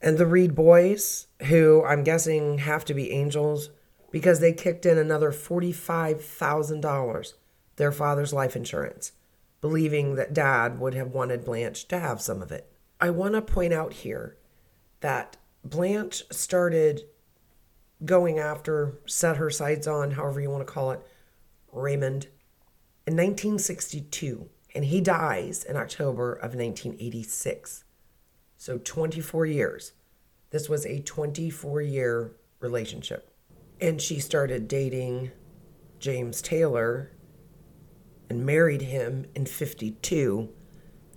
And 0.00 0.16
the 0.16 0.26
Reed 0.26 0.54
boys, 0.54 1.26
who 1.46 1.84
I'm 1.84 2.04
guessing 2.04 2.58
have 2.58 2.84
to 2.86 2.94
be 2.94 3.12
angels 3.12 3.70
because 4.10 4.40
they 4.40 4.52
kicked 4.52 4.86
in 4.86 4.98
another 4.98 5.30
$45,000, 5.30 7.34
their 7.76 7.92
father's 7.92 8.32
life 8.32 8.56
insurance, 8.56 9.12
believing 9.60 10.14
that 10.14 10.32
dad 10.32 10.80
would 10.80 10.94
have 10.94 11.12
wanted 11.12 11.44
Blanche 11.44 11.86
to 11.88 11.98
have 11.98 12.22
some 12.22 12.42
of 12.42 12.50
it. 12.50 12.72
I 13.00 13.10
want 13.10 13.34
to 13.34 13.42
point 13.42 13.72
out 13.72 13.92
here 13.92 14.36
that 15.00 15.36
Blanche 15.64 16.22
started 16.30 17.02
going 18.04 18.38
after, 18.38 18.98
set 19.06 19.36
her 19.36 19.50
sights 19.50 19.86
on, 19.86 20.12
however 20.12 20.40
you 20.40 20.50
want 20.50 20.66
to 20.66 20.72
call 20.72 20.92
it, 20.92 21.00
Raymond 21.72 22.26
in 23.06 23.14
1962, 23.14 24.48
and 24.74 24.86
he 24.86 25.00
dies 25.00 25.64
in 25.64 25.76
October 25.76 26.32
of 26.32 26.54
1986. 26.54 27.84
So 28.60 28.76
24 28.76 29.46
years. 29.46 29.94
This 30.50 30.68
was 30.68 30.84
a 30.84 31.00
24 31.00 31.80
year 31.80 32.32
relationship. 32.60 33.34
And 33.80 34.02
she 34.02 34.20
started 34.20 34.68
dating 34.68 35.30
James 35.98 36.42
Taylor 36.42 37.10
and 38.28 38.44
married 38.44 38.82
him 38.82 39.24
in 39.34 39.46
52, 39.46 40.50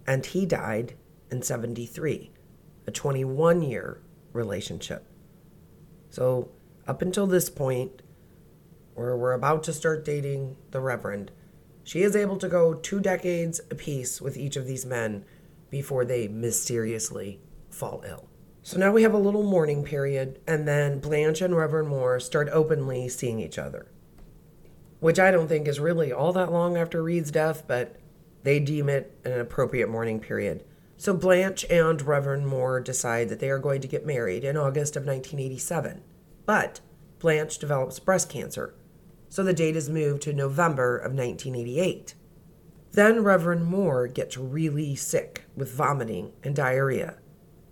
and 0.08 0.26
he 0.26 0.46
died 0.46 0.96
in 1.30 1.42
73, 1.42 2.32
a 2.88 2.92
21 2.92 3.62
year 3.62 4.02
relationship. 4.32 5.06
So, 6.12 6.50
up 6.88 7.02
until 7.02 7.28
this 7.28 7.50
point, 7.50 8.04
where 8.94 9.18
we're 9.18 9.34
about 9.34 9.64
to 9.64 9.74
start 9.74 10.06
dating 10.06 10.56
the 10.72 10.80
Reverend, 10.80 11.32
she 11.84 12.04
is 12.04 12.16
able 12.16 12.38
to 12.38 12.48
go 12.48 12.74
two 12.74 13.02
decades 13.02 13.60
apiece 13.70 14.22
with 14.22 14.38
each 14.38 14.56
of 14.56 14.66
these 14.66 14.86
men 14.86 15.26
before 15.74 16.06
they 16.06 16.28
mysteriously 16.28 17.42
fall 17.68 18.04
ill. 18.08 18.30
So 18.62 18.78
now 18.78 18.92
we 18.92 19.02
have 19.02 19.16
a 19.16 19.18
little 19.18 19.42
mourning 19.42 19.84
period, 19.84 20.40
and 20.48 20.68
then 20.68 21.00
Blanche 21.00 21.42
and 21.42 21.58
Reverend 21.58 21.88
Moore 21.88 22.20
start 22.20 22.48
openly 22.52 23.10
seeing 23.10 23.40
each 23.40 23.58
other. 23.58 23.88
Which 25.00 25.18
I 25.18 25.32
don't 25.32 25.48
think 25.48 25.68
is 25.68 25.80
really 25.80 26.14
all 26.14 26.32
that 26.34 26.52
long 26.52 26.78
after 26.78 27.02
Reed's 27.02 27.32
death, 27.32 27.64
but 27.68 27.96
they 28.44 28.60
deem 28.60 28.88
it 28.88 29.18
an 29.26 29.40
appropriate 29.40 29.90
mourning 29.90 30.20
period. 30.20 30.64
So 30.96 31.16
Blanche 31.16 31.66
and 31.72 32.00
Reverend 32.04 32.46
Moore 32.46 32.80
decide 32.80 33.30
that 33.30 33.40
they 33.40 33.50
are 33.50 33.58
going 33.58 33.82
to 33.82 33.88
get 33.88 34.06
married 34.06 34.44
in 34.44 34.56
August 34.56 34.96
of 34.96 35.08
1987. 35.08 36.04
But 36.46 36.82
Blanche 37.18 37.58
develops 37.58 37.98
breast 37.98 38.30
cancer, 38.30 38.76
so 39.28 39.44
the 39.44 39.54
date 39.54 39.76
is 39.76 39.90
moved 39.90 40.22
to 40.22 40.34
November 40.34 40.98
of 40.98 41.14
1988. 41.14 42.14
Then 42.94 43.24
Reverend 43.24 43.66
Moore 43.66 44.08
gets 44.08 44.38
really 44.38 44.96
sick 44.96 45.46
with 45.56 45.74
vomiting 45.74 46.32
and 46.44 46.56
diarrhea. 46.56 47.18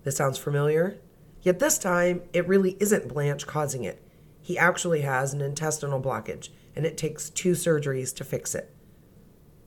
This 0.04 0.18
sounds 0.18 0.40
familiar? 0.40 0.98
Yet 1.44 1.60
this 1.60 1.78
time, 1.78 2.24
it 2.34 2.48
really 2.48 2.76
isn't 2.80 3.08
Blanche 3.08 3.46
causing 3.46 3.84
it. 3.84 4.04
He 4.42 4.58
actually 4.58 5.02
has 5.02 5.32
an 5.32 5.42
intestinal 5.42 6.02
blockage, 6.02 6.50
and 6.76 6.88
it 6.88 6.98
takes 6.98 7.30
two 7.30 7.52
surgeries 7.52 8.16
to 8.16 8.24
fix 8.24 8.56
it. 8.56 8.74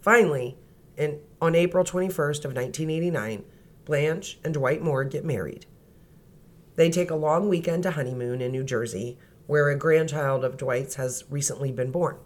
Finally, 0.00 0.58
in, 0.96 1.20
on 1.40 1.54
April 1.54 1.84
21st 1.84 2.44
of 2.44 2.56
1989, 2.56 3.44
Blanche 3.84 4.40
and 4.42 4.54
Dwight 4.54 4.82
Moore 4.82 5.04
get 5.04 5.24
married. 5.24 5.66
They 6.74 6.90
take 6.90 7.12
a 7.12 7.16
long 7.16 7.48
weekend 7.48 7.84
to 7.84 7.92
honeymoon 7.92 8.40
in 8.40 8.50
New 8.50 8.64
Jersey, 8.64 9.18
where 9.46 9.68
a 9.68 9.78
grandchild 9.78 10.44
of 10.44 10.56
Dwight's 10.56 10.96
has 10.96 11.22
recently 11.30 11.70
been 11.70 11.92
born. 11.92 12.16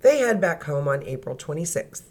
They 0.00 0.18
head 0.18 0.40
back 0.40 0.64
home 0.64 0.86
on 0.86 1.02
April 1.04 1.36
26th, 1.36 2.04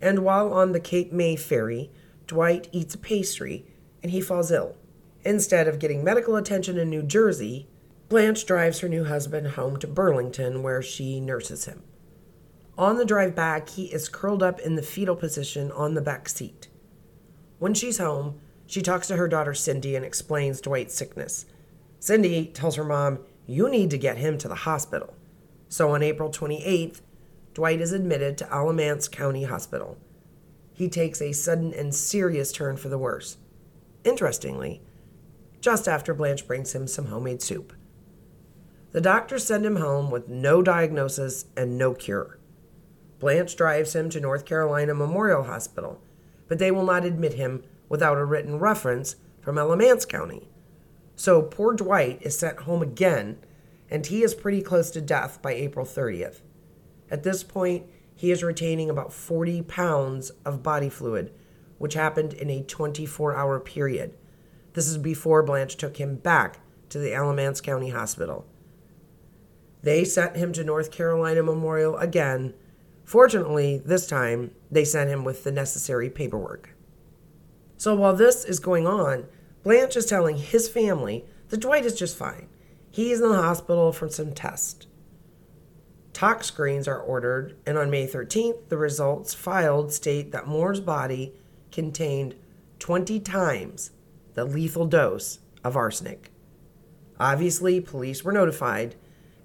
and 0.00 0.20
while 0.20 0.52
on 0.52 0.72
the 0.72 0.80
Cape 0.80 1.12
May 1.12 1.36
ferry, 1.36 1.90
Dwight 2.26 2.68
eats 2.72 2.94
a 2.94 2.98
pastry 2.98 3.64
and 4.02 4.10
he 4.10 4.20
falls 4.20 4.50
ill. 4.50 4.76
Instead 5.24 5.68
of 5.68 5.78
getting 5.78 6.02
medical 6.02 6.34
attention 6.34 6.78
in 6.78 6.90
New 6.90 7.02
Jersey, 7.02 7.68
Blanche 8.08 8.44
drives 8.44 8.80
her 8.80 8.88
new 8.88 9.04
husband 9.04 9.48
home 9.48 9.78
to 9.78 9.86
Burlington 9.86 10.62
where 10.62 10.82
she 10.82 11.20
nurses 11.20 11.66
him. 11.66 11.82
On 12.76 12.96
the 12.96 13.04
drive 13.04 13.34
back, 13.34 13.68
he 13.70 13.84
is 13.84 14.08
curled 14.08 14.42
up 14.42 14.58
in 14.60 14.74
the 14.74 14.82
fetal 14.82 15.14
position 15.14 15.70
on 15.72 15.94
the 15.94 16.00
back 16.00 16.28
seat. 16.28 16.68
When 17.58 17.74
she's 17.74 17.98
home, 17.98 18.40
she 18.66 18.82
talks 18.82 19.06
to 19.08 19.16
her 19.16 19.28
daughter 19.28 19.54
Cindy 19.54 19.94
and 19.94 20.04
explains 20.04 20.60
Dwight's 20.60 20.94
sickness 20.94 21.46
Cindy 22.02 22.46
tells 22.46 22.74
her 22.74 22.82
mom, 22.82 23.20
You 23.46 23.68
need 23.68 23.90
to 23.90 23.96
get 23.96 24.18
him 24.18 24.36
to 24.38 24.48
the 24.48 24.56
hospital. 24.56 25.14
So 25.68 25.94
on 25.94 26.02
April 26.02 26.30
28th, 26.30 27.00
Dwight 27.54 27.80
is 27.80 27.92
admitted 27.92 28.38
to 28.38 28.52
Alamance 28.52 29.08
County 29.08 29.44
Hospital. 29.44 29.98
He 30.72 30.88
takes 30.88 31.20
a 31.20 31.32
sudden 31.32 31.74
and 31.74 31.94
serious 31.94 32.50
turn 32.50 32.76
for 32.76 32.88
the 32.88 32.98
worse. 32.98 33.36
Interestingly, 34.04 34.82
just 35.60 35.86
after 35.86 36.14
Blanche 36.14 36.46
brings 36.46 36.74
him 36.74 36.86
some 36.86 37.06
homemade 37.06 37.42
soup. 37.42 37.72
The 38.92 39.00
doctors 39.00 39.44
send 39.44 39.64
him 39.64 39.76
home 39.76 40.10
with 40.10 40.28
no 40.28 40.62
diagnosis 40.62 41.46
and 41.56 41.78
no 41.78 41.94
cure. 41.94 42.38
Blanche 43.18 43.54
drives 43.54 43.94
him 43.94 44.10
to 44.10 44.20
North 44.20 44.44
Carolina 44.44 44.94
Memorial 44.94 45.44
Hospital, 45.44 46.02
but 46.48 46.58
they 46.58 46.70
will 46.70 46.84
not 46.84 47.04
admit 47.04 47.34
him 47.34 47.62
without 47.88 48.18
a 48.18 48.24
written 48.24 48.58
reference 48.58 49.16
from 49.40 49.58
Alamance 49.58 50.04
County. 50.04 50.48
So 51.14 51.42
poor 51.42 51.74
Dwight 51.74 52.18
is 52.22 52.38
sent 52.38 52.60
home 52.60 52.82
again, 52.82 53.38
and 53.90 54.06
he 54.06 54.22
is 54.22 54.34
pretty 54.34 54.62
close 54.62 54.90
to 54.90 55.00
death 55.00 55.40
by 55.42 55.52
April 55.52 55.86
30th. 55.86 56.40
At 57.12 57.24
this 57.24 57.44
point, 57.44 57.84
he 58.14 58.30
is 58.30 58.42
retaining 58.42 58.88
about 58.88 59.12
40 59.12 59.60
pounds 59.62 60.30
of 60.46 60.62
body 60.62 60.88
fluid, 60.88 61.30
which 61.76 61.92
happened 61.92 62.32
in 62.32 62.48
a 62.48 62.62
24 62.62 63.36
hour 63.36 63.60
period. 63.60 64.14
This 64.72 64.88
is 64.88 64.96
before 64.96 65.42
Blanche 65.42 65.76
took 65.76 65.98
him 65.98 66.16
back 66.16 66.60
to 66.88 66.98
the 66.98 67.12
Alamance 67.12 67.60
County 67.60 67.90
Hospital. 67.90 68.46
They 69.82 70.04
sent 70.04 70.36
him 70.36 70.54
to 70.54 70.64
North 70.64 70.90
Carolina 70.90 71.42
Memorial 71.42 71.98
again. 71.98 72.54
Fortunately, 73.04 73.82
this 73.84 74.06
time, 74.06 74.52
they 74.70 74.84
sent 74.84 75.10
him 75.10 75.22
with 75.22 75.44
the 75.44 75.52
necessary 75.52 76.08
paperwork. 76.08 76.70
So 77.76 77.94
while 77.94 78.16
this 78.16 78.42
is 78.46 78.58
going 78.58 78.86
on, 78.86 79.26
Blanche 79.64 79.96
is 79.96 80.06
telling 80.06 80.38
his 80.38 80.66
family 80.66 81.26
that 81.50 81.60
Dwight 81.60 81.84
is 81.84 81.98
just 81.98 82.16
fine. 82.16 82.48
He's 82.90 83.20
in 83.20 83.28
the 83.28 83.42
hospital 83.42 83.92
from 83.92 84.08
some 84.08 84.32
tests. 84.32 84.86
Tox 86.12 86.46
screens 86.46 86.86
are 86.86 87.00
ordered, 87.00 87.56
and 87.64 87.78
on 87.78 87.90
May 87.90 88.06
13th, 88.06 88.68
the 88.68 88.76
results 88.76 89.34
filed 89.34 89.92
state 89.92 90.30
that 90.32 90.46
Moore's 90.46 90.80
body 90.80 91.32
contained 91.70 92.34
20 92.78 93.20
times 93.20 93.92
the 94.34 94.44
lethal 94.44 94.86
dose 94.86 95.38
of 95.64 95.76
arsenic. 95.76 96.30
Obviously, 97.18 97.80
police 97.80 98.24
were 98.24 98.32
notified, 98.32 98.94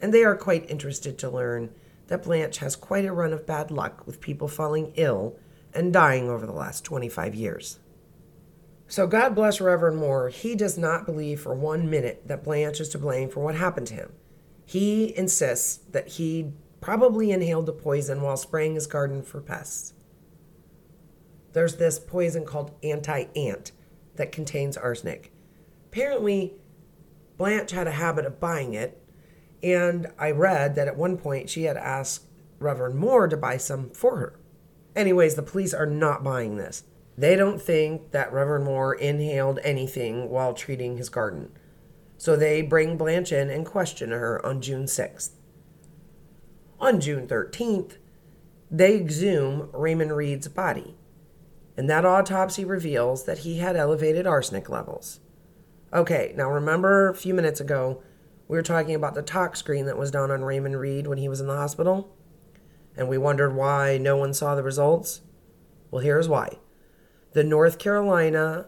and 0.01 0.13
they 0.13 0.23
are 0.23 0.35
quite 0.35 0.69
interested 0.69 1.17
to 1.17 1.29
learn 1.29 1.69
that 2.07 2.23
Blanche 2.23 2.57
has 2.57 2.75
quite 2.75 3.05
a 3.05 3.13
run 3.13 3.33
of 3.33 3.45
bad 3.45 3.71
luck 3.71 4.05
with 4.05 4.21
people 4.21 4.47
falling 4.47 4.93
ill 4.95 5.37
and 5.73 5.93
dying 5.93 6.29
over 6.29 6.45
the 6.45 6.53
last 6.53 6.83
25 6.83 7.35
years. 7.35 7.79
So 8.87 9.05
God 9.05 9.35
bless 9.35 9.59
Reverend 9.59 9.97
Moore. 9.97 10.29
He 10.29 10.55
does 10.55 10.77
not 10.77 11.05
believe 11.05 11.41
for 11.41 11.53
one 11.53 11.89
minute 11.89 12.27
that 12.27 12.43
Blanche 12.43 12.79
is 12.79 12.89
to 12.89 12.97
blame 12.97 13.29
for 13.29 13.41
what 13.41 13.55
happened 13.55 13.87
to 13.87 13.93
him. 13.93 14.13
He 14.67 15.17
insists 15.17 15.77
that 15.91 16.09
he 16.09 16.51
probably 16.81 17.31
inhaled 17.31 17.67
the 17.67 17.73
poison 17.73 18.21
while 18.21 18.35
spraying 18.35 18.75
his 18.75 18.85
garden 18.85 19.23
for 19.23 19.39
pests. 19.39 19.93
There's 21.53 21.77
this 21.77 21.99
poison 21.99 22.45
called 22.45 22.75
anti 22.83 23.27
ant 23.33 23.71
that 24.17 24.33
contains 24.33 24.75
arsenic. 24.75 25.31
Apparently, 25.85 26.55
Blanche 27.37 27.71
had 27.71 27.87
a 27.87 27.91
habit 27.91 28.25
of 28.25 28.41
buying 28.41 28.73
it, 28.73 29.01
and 29.63 30.07
I 30.19 30.31
read 30.31 30.75
that 30.75 30.89
at 30.89 30.97
one 30.97 31.17
point 31.17 31.49
she 31.49 31.63
had 31.63 31.77
asked 31.77 32.25
Reverend 32.59 32.95
Moore 32.95 33.29
to 33.29 33.37
buy 33.37 33.55
some 33.55 33.89
for 33.91 34.17
her. 34.17 34.37
Anyways, 34.97 35.35
the 35.35 35.43
police 35.43 35.73
are 35.73 35.85
not 35.85 36.25
buying 36.25 36.57
this. 36.57 36.83
They 37.17 37.37
don't 37.37 37.61
think 37.61 38.11
that 38.11 38.33
Reverend 38.33 38.65
Moore 38.65 38.93
inhaled 38.93 39.59
anything 39.63 40.29
while 40.29 40.53
treating 40.53 40.97
his 40.97 41.07
garden. 41.07 41.56
So 42.17 42.35
they 42.35 42.61
bring 42.61 42.97
Blanche 42.97 43.31
in 43.31 43.49
and 43.49 43.65
question 43.65 44.11
her 44.11 44.43
on 44.45 44.61
June 44.61 44.85
6th. 44.85 45.31
On 46.79 46.99
June 46.99 47.27
13th, 47.27 47.97
they 48.69 48.95
exhume 48.95 49.69
Raymond 49.73 50.15
Reed's 50.15 50.47
body, 50.47 50.95
and 51.75 51.89
that 51.89 52.05
autopsy 52.05 52.65
reveals 52.65 53.25
that 53.25 53.39
he 53.39 53.59
had 53.59 53.75
elevated 53.75 54.27
arsenic 54.27 54.69
levels. 54.69 55.19
Okay, 55.93 56.33
now 56.35 56.51
remember 56.51 57.09
a 57.09 57.15
few 57.15 57.33
minutes 57.33 57.61
ago, 57.61 58.03
we 58.47 58.57
were 58.57 58.63
talking 58.63 58.95
about 58.95 59.13
the 59.13 59.21
tox 59.21 59.59
screen 59.59 59.85
that 59.85 59.97
was 59.97 60.11
done 60.11 60.31
on 60.31 60.43
Raymond 60.43 60.79
Reed 60.79 61.07
when 61.07 61.17
he 61.17 61.29
was 61.29 61.39
in 61.39 61.47
the 61.47 61.55
hospital? 61.55 62.13
And 62.95 63.07
we 63.07 63.17
wondered 63.17 63.55
why 63.55 63.97
no 63.97 64.17
one 64.17 64.33
saw 64.33 64.55
the 64.55 64.63
results? 64.63 65.21
Well, 65.91 66.01
here's 66.01 66.27
why 66.27 66.57
the 67.33 67.43
North 67.43 67.77
Carolina 67.77 68.67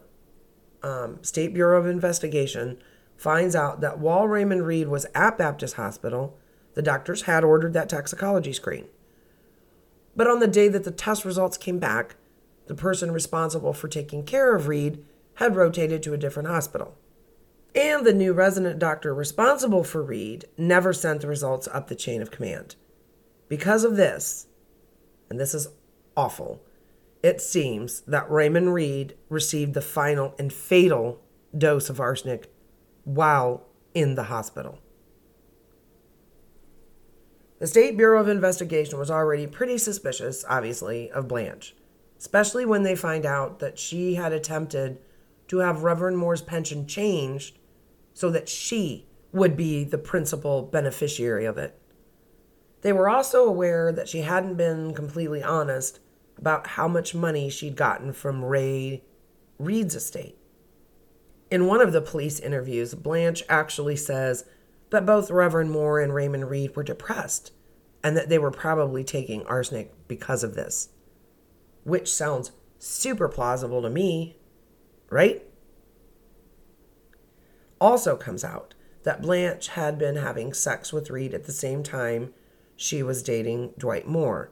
um, 0.82 1.22
State 1.22 1.52
Bureau 1.52 1.78
of 1.78 1.86
Investigation 1.86 2.78
finds 3.20 3.54
out 3.54 3.82
that 3.82 3.98
while 3.98 4.26
Raymond 4.26 4.66
Reed 4.66 4.88
was 4.88 5.04
at 5.14 5.36
Baptist 5.36 5.74
Hospital, 5.74 6.38
the 6.72 6.80
doctors 6.80 7.22
had 7.22 7.44
ordered 7.44 7.74
that 7.74 7.90
toxicology 7.90 8.54
screen. 8.54 8.86
But 10.16 10.26
on 10.26 10.40
the 10.40 10.48
day 10.48 10.68
that 10.68 10.84
the 10.84 10.90
test 10.90 11.26
results 11.26 11.58
came 11.58 11.78
back, 11.78 12.16
the 12.66 12.74
person 12.74 13.10
responsible 13.10 13.74
for 13.74 13.88
taking 13.88 14.24
care 14.24 14.56
of 14.56 14.68
Reed 14.68 15.04
had 15.34 15.54
rotated 15.54 16.02
to 16.02 16.14
a 16.14 16.16
different 16.18 16.48
hospital. 16.48 16.96
And 17.74 18.06
the 18.06 18.14
new 18.14 18.32
resident 18.32 18.78
doctor 18.78 19.14
responsible 19.14 19.84
for 19.84 20.02
Reed 20.02 20.46
never 20.56 20.94
sent 20.94 21.20
the 21.20 21.28
results 21.28 21.68
up 21.68 21.88
the 21.88 21.94
chain 21.94 22.22
of 22.22 22.30
command. 22.30 22.74
Because 23.48 23.84
of 23.84 23.96
this, 23.96 24.46
and 25.28 25.38
this 25.38 25.54
is 25.54 25.68
awful, 26.16 26.62
it 27.22 27.42
seems 27.42 28.00
that 28.02 28.30
Raymond 28.30 28.72
Reed 28.72 29.14
received 29.28 29.74
the 29.74 29.82
final 29.82 30.34
and 30.38 30.50
fatal 30.50 31.20
dose 31.56 31.90
of 31.90 32.00
arsenic 32.00 32.50
while 33.14 33.66
in 33.92 34.14
the 34.14 34.24
hospital. 34.24 34.78
The 37.58 37.66
State 37.66 37.96
Bureau 37.96 38.20
of 38.20 38.28
Investigation 38.28 38.98
was 38.98 39.10
already 39.10 39.46
pretty 39.46 39.76
suspicious, 39.78 40.44
obviously, 40.48 41.10
of 41.10 41.28
Blanche, 41.28 41.74
especially 42.18 42.64
when 42.64 42.84
they 42.84 42.96
find 42.96 43.26
out 43.26 43.58
that 43.58 43.78
she 43.78 44.14
had 44.14 44.32
attempted 44.32 44.98
to 45.48 45.58
have 45.58 45.82
Reverend 45.82 46.16
Moore's 46.16 46.40
pension 46.40 46.86
changed 46.86 47.58
so 48.14 48.30
that 48.30 48.48
she 48.48 49.06
would 49.32 49.56
be 49.56 49.84
the 49.84 49.98
principal 49.98 50.62
beneficiary 50.62 51.44
of 51.44 51.58
it. 51.58 51.78
They 52.82 52.92
were 52.92 53.10
also 53.10 53.44
aware 53.44 53.92
that 53.92 54.08
she 54.08 54.22
hadn't 54.22 54.54
been 54.54 54.94
completely 54.94 55.42
honest 55.42 56.00
about 56.38 56.66
how 56.66 56.88
much 56.88 57.14
money 57.14 57.50
she'd 57.50 57.76
gotten 57.76 58.12
from 58.12 58.44
Ray 58.44 59.02
Reed's 59.58 59.94
estate. 59.94 60.39
In 61.50 61.66
one 61.66 61.80
of 61.80 61.92
the 61.92 62.00
police 62.00 62.38
interviews, 62.38 62.94
Blanche 62.94 63.42
actually 63.48 63.96
says 63.96 64.44
that 64.90 65.04
both 65.04 65.30
Reverend 65.30 65.72
Moore 65.72 66.00
and 66.00 66.14
Raymond 66.14 66.48
Reed 66.48 66.76
were 66.76 66.84
depressed 66.84 67.52
and 68.02 68.16
that 68.16 68.28
they 68.28 68.38
were 68.38 68.52
probably 68.52 69.04
taking 69.04 69.44
arsenic 69.46 69.92
because 70.08 70.44
of 70.44 70.54
this, 70.54 70.90
which 71.84 72.12
sounds 72.12 72.52
super 72.78 73.28
plausible 73.28 73.82
to 73.82 73.90
me, 73.90 74.36
right? 75.10 75.42
Also 77.80 78.16
comes 78.16 78.44
out 78.44 78.74
that 79.02 79.22
Blanche 79.22 79.68
had 79.68 79.98
been 79.98 80.16
having 80.16 80.52
sex 80.52 80.92
with 80.92 81.10
Reed 81.10 81.34
at 81.34 81.44
the 81.44 81.52
same 81.52 81.82
time 81.82 82.32
she 82.76 83.02
was 83.02 83.22
dating 83.22 83.74
Dwight 83.76 84.06
Moore, 84.06 84.50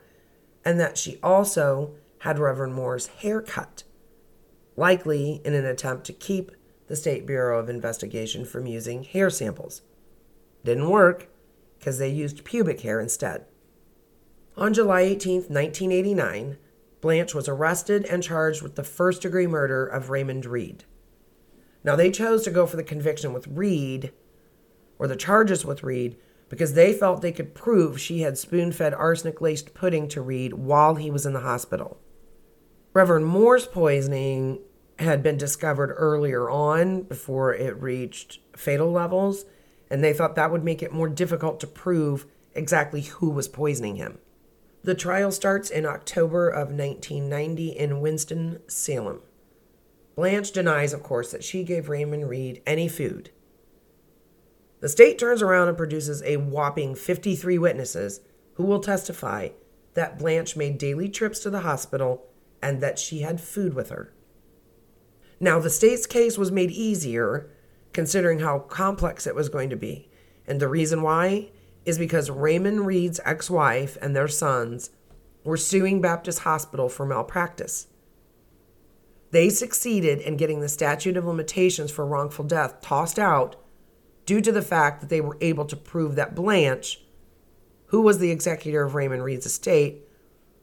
and 0.65 0.79
that 0.79 0.99
she 0.99 1.19
also 1.23 1.95
had 2.21 2.39
Reverend 2.39 2.75
Moore's 2.75 3.07
hair 3.07 3.41
cut, 3.41 3.85
likely 4.77 5.41
in 5.45 5.55
an 5.55 5.65
attempt 5.65 6.05
to 6.07 6.13
keep 6.13 6.51
the 6.89 6.97
State 6.97 7.27
Bureau 7.27 7.59
of 7.59 7.69
Investigation 7.69 8.45
from 8.45 8.67
using 8.67 9.05
hair 9.05 9.31
samples. 9.31 9.83
Didn't 10.65 10.91
work 10.91 11.29
because 11.79 11.99
they 11.99 12.09
used 12.09 12.45
pubic 12.45 12.81
hair 12.81 13.01
instead. 13.01 13.45
On 14.57 14.75
July 14.75 15.03
18, 15.03 15.43
1989, 15.43 16.59
Blanche 17.01 17.35
was 17.35 17.49
arrested 17.49 18.05
and 18.07 18.23
charged 18.23 18.63
with 18.63 18.75
the 18.75 18.83
first 18.83 19.23
degree 19.23 19.47
murder 19.47 19.87
of 19.87 20.11
Raymond 20.11 20.45
Reed. 20.47 20.85
Now, 21.85 21.95
they 21.95 22.11
chose 22.11 22.43
to 22.43 22.51
go 22.51 22.67
for 22.67 22.77
the 22.77 22.83
conviction 22.83 23.33
with 23.33 23.47
Reed, 23.47 24.13
or 24.99 25.07
the 25.07 25.15
charges 25.15 25.65
with 25.65 25.85
Reed, 25.85 26.17
because 26.49 26.75
they 26.75 26.93
felt 26.93 27.23
they 27.23 27.31
could 27.31 27.55
prove 27.55 28.01
she 28.01 28.23
had 28.23 28.37
spoon 28.37 28.73
fed 28.73 28.95
arsenic 28.95 29.41
laced 29.41 29.75
pudding 29.75 30.09
to 30.09 30.21
Reed 30.21 30.55
while 30.55 30.97
he 30.97 31.11
was 31.11 31.25
in 31.25 31.35
the 31.35 31.41
hospital. 31.41 32.01
Reverend 32.95 33.27
Moore's 33.27 33.67
poisoning 33.67 34.59
had 34.99 35.23
been 35.23 35.37
discovered 35.37 35.95
earlier 35.97 36.51
on 36.51 37.03
before 37.03 37.55
it 37.55 37.81
reached 37.81 38.41
fatal 38.57 38.91
levels, 38.91 39.45
and 39.91 40.03
they 40.03 40.13
thought 40.13 40.35
that 40.35 40.51
would 40.51 40.65
make 40.65 40.83
it 40.83 40.93
more 40.93 41.09
difficult 41.09 41.61
to 41.61 41.67
prove 41.67 42.27
exactly 42.55 43.03
who 43.03 43.31
was 43.31 43.49
poisoning 43.49 43.97
him. 43.97 44.19
The 44.83 44.95
trial 44.95 45.31
starts 45.31 45.71
in 45.71 45.87
October 45.87 46.49
of 46.49 46.69
1990 46.69 47.69
in 47.71 48.01
Winston-Salem. 48.01 49.21
Blanche 50.17 50.51
denies, 50.51 50.93
of 50.93 51.03
course, 51.03 51.31
that 51.31 51.45
she 51.45 51.63
gave 51.63 51.89
Raymond 51.89 52.29
Reed 52.29 52.63
any 52.67 52.89
food 52.89 53.31
the 54.81 54.89
state 54.89 55.19
turns 55.19 55.43
around 55.43 55.69
and 55.69 55.77
produces 55.77 56.23
a 56.23 56.37
whopping 56.37 56.95
53 56.95 57.59
witnesses 57.59 58.21
who 58.55 58.65
will 58.65 58.81
testify 58.81 59.49
that 59.95 60.19
Blanche 60.19 60.57
made 60.57 60.79
daily 60.79 61.09
trips 61.09 61.41
to 61.41 61.51
the 61.51 61.61
hospital 61.61 62.27
and 62.63 62.81
that 62.81 62.99
she 62.99 63.21
had 63.21 63.41
food 63.41 63.75
with 63.75 63.91
her. 63.91 64.13
Now, 65.41 65.59
the 65.59 65.71
state's 65.71 66.07
case 66.07 66.37
was 66.37 66.51
made 66.51 66.71
easier 66.71 67.51
considering 67.93 68.41
how 68.41 68.61
complex 68.61 69.27
it 69.27 69.35
was 69.35 69.49
going 69.49 69.71
to 69.71 69.77
be. 69.77 70.11
And 70.47 70.61
the 70.61 70.69
reason 70.69 71.03
why 71.03 71.51
is 71.85 71.99
because 71.99 72.31
Raymond 72.31 72.87
Reed's 72.87 73.21
ex 73.25 73.49
wife 73.49 73.97
and 74.01 74.15
their 74.15 74.29
sons 74.29 74.91
were 75.45 75.57
suing 75.57 76.01
Baptist 76.01 76.41
Hospital 76.41 76.89
for 76.89 77.07
malpractice. 77.07 77.87
They 79.31 79.49
succeeded 79.51 80.21
in 80.21 80.37
getting 80.37 80.61
the 80.61 80.69
statute 80.69 81.17
of 81.17 81.27
limitations 81.27 81.91
for 81.91 82.07
wrongful 82.07 82.45
death 82.45 82.81
tossed 82.81 83.19
out 83.19 83.57
due 84.27 84.41
to 84.41 84.53
the 84.53 84.63
fact 84.63 85.01
that 85.01 85.09
they 85.09 85.21
were 85.21 85.39
able 85.41 85.65
to 85.67 85.77
prove 85.77 86.15
that 86.17 86.35
Blanche, 86.35 87.03
who 87.87 88.01
was 88.01 88.19
the 88.19 88.31
executor 88.31 88.83
of 88.83 88.95
Raymond 88.95 89.25
Reed's 89.25 89.47
estate, 89.47 90.03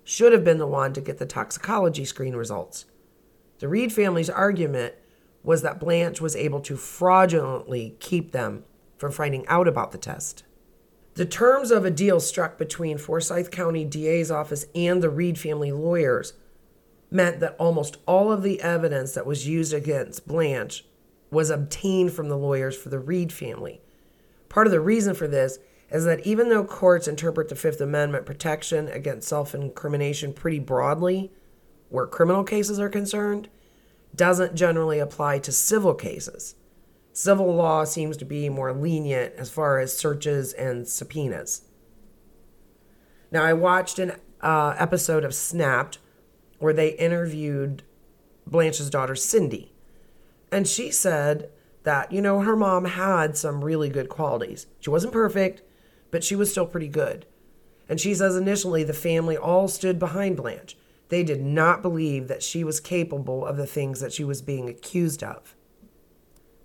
should 0.04 0.34
have 0.34 0.44
been 0.44 0.60
the 0.60 0.68
one 0.68 0.94
to 0.94 1.02
get 1.02 1.18
the 1.18 1.26
toxicology 1.26 2.06
screen 2.06 2.36
results. 2.36 2.86
The 3.60 3.68
Reed 3.68 3.94
family's 3.94 4.30
argument 4.30 4.96
was 5.44 5.62
that 5.62 5.80
Blanche 5.80 6.20
was 6.20 6.36
able 6.36 6.60
to 6.62 6.76
fraudulently 6.76 7.96
keep 8.00 8.32
them 8.32 8.64
from 8.98 9.12
finding 9.12 9.46
out 9.48 9.68
about 9.68 9.92
the 9.92 9.98
test. 9.98 10.44
The 11.16 11.26
terms 11.26 11.72
of 11.72 11.86
a 11.86 11.92
deal 11.92 12.20
struck 12.20 12.58
between 12.58 12.98
Forsyth 12.98 13.52
County 13.52 13.86
DA's 13.86 14.30
office 14.30 14.66
and 14.76 15.02
the 15.02 15.10
Reed 15.10 15.40
family 15.40 15.72
lawyers 15.72 16.34
meant 17.10 17.40
that 17.40 17.56
almost 17.58 17.98
all 18.06 18.32
of 18.32 18.44
the 18.44 18.62
evidence 18.62 19.14
that 19.14 19.26
was 19.26 19.48
used 19.48 19.74
against 19.74 20.28
Blanche 20.28 20.84
was 21.32 21.50
obtained 21.50 22.12
from 22.12 22.28
the 22.28 22.38
lawyers 22.38 22.76
for 22.76 22.90
the 22.90 23.00
Reed 23.00 23.32
family. 23.32 23.82
Part 24.50 24.68
of 24.68 24.72
the 24.72 24.82
reason 24.82 25.14
for 25.16 25.28
this 25.28 25.60
is 25.90 26.04
that 26.06 26.26
even 26.26 26.50
though 26.50 26.66
courts 26.66 27.08
interpret 27.08 27.48
the 27.48 27.56
Fifth 27.56 27.80
Amendment 27.80 28.26
protection 28.26 28.88
against 28.90 29.28
self 29.28 29.56
incrimination 29.56 30.34
pretty 30.34 30.60
broadly, 30.60 31.32
where 31.90 32.08
criminal 32.08 32.44
cases 32.44 32.80
are 32.80 32.90
concerned, 32.90 33.50
doesn't 34.16 34.56
generally 34.56 35.00
apply 35.00 35.40
to 35.40 35.52
civil 35.52 35.94
cases. 35.94 36.56
Civil 37.14 37.54
law 37.54 37.84
seems 37.86 38.18
to 38.18 38.26
be 38.26 38.50
more 38.50 38.74
lenient 38.74 39.34
as 39.38 39.50
far 39.50 39.80
as 39.80 39.98
searches 39.98 40.54
and 40.54 40.88
subpoenas. 40.88 41.62
Now, 43.32 43.44
I 43.44 43.54
watched 43.54 44.00
an 44.00 44.14
uh, 44.42 44.76
episode 44.78 45.24
of 45.24 45.34
Snapped 45.34 46.00
where 46.60 46.74
they 46.74 46.90
interviewed 46.90 47.84
Blanche's 48.48 48.90
daughter, 48.90 49.16
Cindy. 49.16 49.74
And 50.52 50.68
she 50.68 50.92
said 50.92 51.50
that, 51.84 52.12
you 52.12 52.22
know, 52.22 52.42
her 52.42 52.56
mom 52.56 52.86
had 52.86 53.38
some 53.38 53.64
really 53.64 53.90
good 53.90 54.10
qualities. 54.10 54.68
She 54.80 54.90
wasn't 54.90 55.14
perfect, 55.14 55.62
but 56.12 56.24
she 56.24 56.36
was 56.36 56.52
still 56.52 56.66
pretty 56.66 56.88
good. 56.88 57.26
And 57.90 58.00
she 58.00 58.16
says 58.16 58.36
initially 58.36 58.84
the 58.84 58.94
family 58.94 59.38
all 59.38 59.68
stood 59.68 60.00
behind 60.00 60.38
Blanche. 60.38 60.78
They 61.16 61.24
did 61.24 61.42
not 61.42 61.82
believe 61.82 62.28
that 62.28 62.44
she 62.44 62.66
was 62.66 62.82
capable 62.82 63.46
of 63.46 63.56
the 63.56 63.66
things 63.66 64.02
that 64.02 64.12
she 64.12 64.26
was 64.26 64.42
being 64.42 64.68
accused 64.68 65.24
of. 65.24 65.56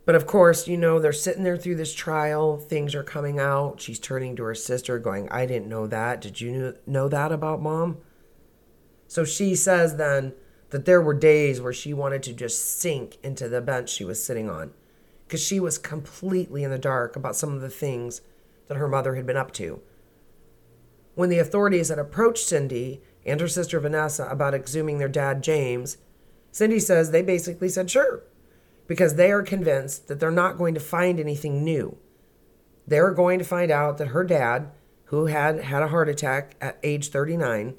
But 0.05 0.17
of 0.17 0.27
course, 0.27 0.67
you 0.67 0.77
know, 0.77 0.99
they're 0.99 1.13
sitting 1.13 1.45
there 1.45 1.57
through 1.57 1.77
this 1.77 1.95
trial, 1.95 2.57
things 2.59 2.93
are 2.97 3.05
coming 3.05 3.39
out. 3.39 3.81
She's 3.81 4.01
turning 4.01 4.35
to 4.35 4.43
her 4.43 4.57
sister, 4.57 4.99
going, 4.99 5.29
I 5.31 5.47
didn't 5.47 5.69
know 5.69 5.87
that. 5.87 6.21
Did 6.21 6.41
you 6.41 6.75
know 6.85 7.09
that 7.09 7.31
about 7.31 7.63
mom? 7.63 7.99
So 9.07 9.25
she 9.25 9.55
says 9.55 9.99
then, 9.99 10.33
that 10.71 10.85
there 10.85 11.01
were 11.01 11.15
days 11.15 11.61
where 11.61 11.73
she 11.73 11.95
wanted 11.95 12.25
to 12.25 12.33
just 12.33 12.81
sink 12.81 13.19
into 13.23 13.49
the 13.49 13.61
bench 13.61 13.89
she 13.89 14.05
was 14.05 14.21
sitting 14.21 14.51
on 14.51 14.73
because 15.29 15.47
she 15.47 15.61
was 15.61 15.79
completely 15.79 16.65
in 16.65 16.73
the 16.73 16.77
dark 16.77 17.15
about 17.15 17.37
some 17.37 17.55
of 17.55 17.61
the 17.61 17.71
things 17.71 18.21
that 18.67 18.79
her 18.79 18.89
mother 18.89 19.15
had 19.15 19.27
been 19.27 19.37
up 19.37 19.53
to. 19.53 19.81
When 21.15 21.29
the 21.29 21.39
authorities 21.39 21.89
had 21.89 22.01
approached 22.01 22.49
Cindy 22.49 23.01
and 23.31 23.41
her 23.41 23.49
sister 23.49 23.81
Vanessa 23.81 24.27
about 24.27 24.55
exhuming 24.55 24.99
their 24.99 25.09
dad, 25.09 25.43
James, 25.43 25.99
Cindy 26.53 26.79
says 26.79 27.11
they 27.11 27.23
basically 27.23 27.69
said 27.69 27.91
sure 27.91 28.23
because 28.87 29.15
they 29.15 29.31
are 29.31 29.43
convinced 29.43 30.09
that 30.09 30.19
they're 30.19 30.31
not 30.31 30.59
going 30.59 30.75
to 30.75 30.81
find 30.81 31.21
anything 31.21 31.63
new. 31.63 31.97
They're 32.87 33.13
going 33.13 33.39
to 33.39 33.45
find 33.45 33.71
out 33.71 33.99
that 33.99 34.09
her 34.09 34.25
dad, 34.25 34.73
who 35.05 35.27
had 35.27 35.61
had 35.61 35.83
a 35.83 35.89
heart 35.89 36.09
attack 36.09 36.57
at 36.61 36.79
age 36.83 37.11
39, 37.11 37.79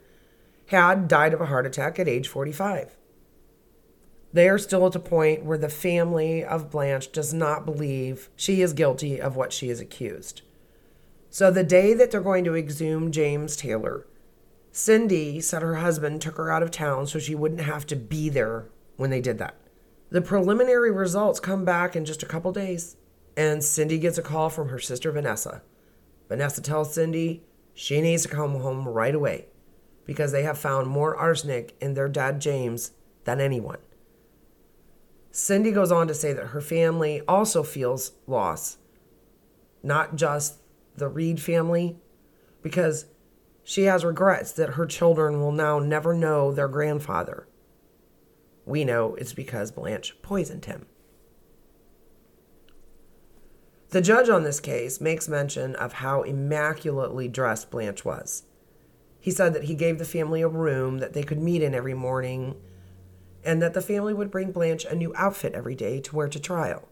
had 0.67 1.09
died 1.09 1.33
of 1.33 1.41
a 1.41 1.47
heart 1.47 1.65
attack 1.65 1.99
at 1.99 2.07
age 2.07 2.29
45. 2.29 2.95
They 4.31 4.47
are 4.47 4.57
still 4.57 4.87
at 4.87 4.95
a 4.95 4.99
point 4.99 5.43
where 5.43 5.57
the 5.57 5.67
family 5.67 6.43
of 6.43 6.71
Blanche 6.71 7.11
does 7.11 7.33
not 7.33 7.65
believe 7.65 8.29
she 8.37 8.61
is 8.61 8.71
guilty 8.71 9.19
of 9.19 9.35
what 9.35 9.51
she 9.51 9.69
is 9.69 9.81
accused. 9.81 10.41
So, 11.29 11.51
the 11.51 11.63
day 11.63 11.93
that 11.93 12.11
they're 12.11 12.21
going 12.21 12.45
to 12.45 12.55
exhume 12.55 13.11
James 13.11 13.57
Taylor, 13.57 14.05
Cindy 14.71 15.41
said 15.41 15.61
her 15.61 15.75
husband 15.75 16.21
took 16.21 16.37
her 16.37 16.51
out 16.51 16.63
of 16.63 16.71
town 16.71 17.05
so 17.05 17.19
she 17.19 17.35
wouldn't 17.35 17.61
have 17.61 17.85
to 17.87 17.95
be 17.95 18.29
there 18.29 18.69
when 18.95 19.09
they 19.09 19.21
did 19.21 19.37
that. 19.37 19.55
The 20.09 20.21
preliminary 20.21 20.91
results 20.91 21.39
come 21.39 21.65
back 21.65 21.95
in 21.95 22.05
just 22.05 22.23
a 22.23 22.27
couple 22.27 22.51
days, 22.51 22.97
and 23.35 23.63
Cindy 23.63 23.97
gets 23.97 24.17
a 24.17 24.21
call 24.21 24.49
from 24.49 24.69
her 24.69 24.79
sister 24.79 25.11
Vanessa. 25.11 25.61
Vanessa 26.29 26.61
tells 26.61 26.93
Cindy 26.93 27.43
she 27.73 28.01
needs 28.01 28.23
to 28.23 28.29
come 28.29 28.55
home 28.59 28.87
right 28.87 29.15
away 29.15 29.47
because 30.05 30.31
they 30.31 30.43
have 30.43 30.57
found 30.57 30.87
more 30.87 31.15
arsenic 31.15 31.75
in 31.81 31.93
their 31.93 32.09
dad 32.09 32.41
James 32.41 32.91
than 33.23 33.39
anyone. 33.39 33.79
Cindy 35.31 35.71
goes 35.71 35.91
on 35.91 36.07
to 36.07 36.13
say 36.13 36.33
that 36.33 36.47
her 36.47 36.61
family 36.61 37.21
also 37.27 37.63
feels 37.63 38.13
loss, 38.27 38.77
not 39.81 40.15
just 40.15 40.59
the 40.95 41.07
Reed 41.07 41.41
family, 41.41 41.97
because 42.61 43.05
she 43.71 43.83
has 43.83 44.03
regrets 44.03 44.51
that 44.51 44.71
her 44.71 44.85
children 44.85 45.39
will 45.39 45.53
now 45.53 45.79
never 45.79 46.13
know 46.13 46.51
their 46.51 46.67
grandfather. 46.67 47.47
We 48.65 48.83
know 48.83 49.15
it's 49.15 49.31
because 49.31 49.71
Blanche 49.71 50.13
poisoned 50.21 50.65
him. 50.65 50.87
The 53.91 54.01
judge 54.01 54.27
on 54.27 54.43
this 54.43 54.59
case 54.59 54.99
makes 54.99 55.29
mention 55.29 55.77
of 55.77 55.93
how 55.93 56.23
immaculately 56.23 57.29
dressed 57.29 57.71
Blanche 57.71 58.03
was. 58.03 58.43
He 59.21 59.31
said 59.31 59.53
that 59.53 59.63
he 59.63 59.73
gave 59.73 59.99
the 59.99 60.05
family 60.05 60.41
a 60.41 60.49
room 60.49 60.97
that 60.97 61.13
they 61.13 61.23
could 61.23 61.39
meet 61.39 61.61
in 61.61 61.73
every 61.73 61.93
morning 61.93 62.59
and 63.41 63.61
that 63.61 63.73
the 63.73 63.79
family 63.79 64.13
would 64.13 64.31
bring 64.31 64.51
Blanche 64.51 64.83
a 64.83 64.95
new 64.95 65.13
outfit 65.15 65.53
every 65.53 65.75
day 65.75 66.01
to 66.01 66.13
wear 66.13 66.27
to 66.27 66.41
trial. 66.41 66.89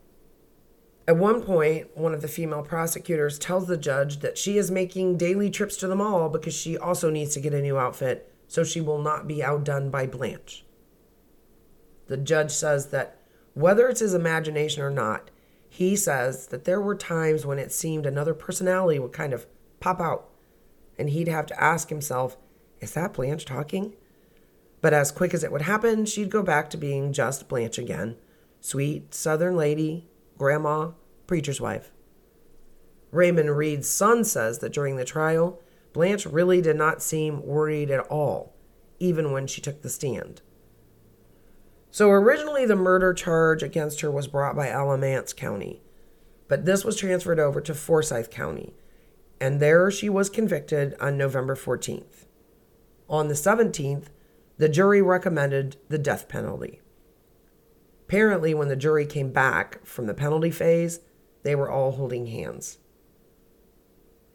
At 1.10 1.17
one 1.17 1.41
point, 1.41 1.98
one 1.98 2.13
of 2.13 2.22
the 2.22 2.28
female 2.28 2.62
prosecutors 2.62 3.39
tells 3.39 3.65
the 3.65 3.78
judge 3.78 4.19
that 4.19 4.38
she 4.38 4.60
is 4.60 4.69
making 4.69 5.17
daily 5.17 5.50
trips 5.50 5.76
to 5.78 5.88
the 5.88 5.95
mall 5.95 6.30
because 6.30 6.54
she 6.54 6.78
also 6.78 7.10
needs 7.10 7.34
to 7.34 7.39
get 7.39 7.52
a 7.52 7.63
new 7.63 7.80
outfit 7.80 8.32
so 8.48 8.63
she 8.63 8.80
will 8.80 9.02
not 9.02 9.28
be 9.28 9.43
outdone 9.43 9.89
by 9.89 10.06
Blanche. 10.06 10.63
The 12.06 12.17
judge 12.17 12.52
says 12.52 12.89
that 12.89 13.22
whether 13.56 13.89
it's 13.89 14.02
his 14.02 14.13
imagination 14.13 14.84
or 14.84 14.91
not, 14.91 15.32
he 15.67 15.95
says 15.95 16.45
that 16.50 16.65
there 16.65 16.80
were 16.80 16.93
times 16.93 17.43
when 17.43 17.58
it 17.58 17.72
seemed 17.72 18.06
another 18.06 18.36
personality 18.36 19.00
would 19.00 19.12
kind 19.12 19.34
of 19.34 19.48
pop 19.80 20.00
out 20.00 20.30
and 21.00 21.10
he'd 21.10 21.28
have 21.28 21.48
to 21.48 21.60
ask 21.60 21.89
himself, 21.89 22.38
Is 22.82 22.93
that 22.93 23.15
Blanche 23.15 23.45
talking? 23.45 23.95
But 24.80 24.93
as 24.93 25.12
quick 25.12 25.34
as 25.34 25.43
it 25.43 25.52
would 25.52 25.63
happen, 25.63 26.06
she'd 26.06 26.30
go 26.30 26.43
back 26.43 26.69
to 26.69 26.78
being 26.78 27.13
just 27.13 27.48
Blanche 27.48 27.80
again 27.80 28.15
sweet 28.62 29.15
Southern 29.15 29.56
lady, 29.56 30.09
grandma, 30.39 30.91
preacher's 31.28 31.62
wife. 31.62 31.91
Raymond 33.12 33.56
Reed's 33.56 33.88
son 33.88 34.23
says 34.23 34.60
that 34.60 34.73
during 34.73 34.95
the 34.95 35.06
trial, 35.06 35.60
Blanche 35.93 36.25
really 36.25 36.62
did 36.62 36.75
not 36.75 37.04
seem 37.04 37.45
worried 37.45 37.91
at 37.91 38.08
all, 38.08 38.56
even 38.99 39.32
when 39.32 39.45
she 39.45 39.62
took 39.62 39.82
the 39.82 39.89
stand. 39.89 40.41
So 41.91 42.10
originally, 42.10 42.65
the 42.65 42.75
murder 42.75 43.13
charge 43.13 43.63
against 43.63 44.02
her 44.02 44.10
was 44.10 44.28
brought 44.28 44.56
by 44.56 44.69
Alamance 44.69 45.34
County, 45.34 45.82
but 46.47 46.65
this 46.65 46.86
was 46.86 46.95
transferred 46.95 47.39
over 47.39 47.60
to 47.62 47.73
Forsyth 47.73 48.30
County, 48.30 48.75
and 49.41 49.60
there 49.60 49.91
she 49.91 50.08
was 50.08 50.30
convicted 50.30 50.95
on 50.99 51.17
November 51.17 51.56
14th. 51.56 52.25
On 53.10 53.28
the 53.28 53.34
17th, 53.34 54.06
the 54.58 54.69
jury 54.69 55.02
recommended 55.02 55.78
the 55.89 55.97
death 55.97 56.30
penalty. 56.30 56.80
Apparently, 58.10 58.56
when 58.56 58.69
the 58.69 58.76
jury 58.76 59.06
came 59.06 59.32
back 59.32 59.86
from 59.86 60.08
the 60.08 60.15
penalty 60.15 60.50
phase, 60.50 61.00
they 61.43 61.54
were 61.54 61.69
all 61.69 61.91
holding 61.91 62.26
hands. 62.26 62.80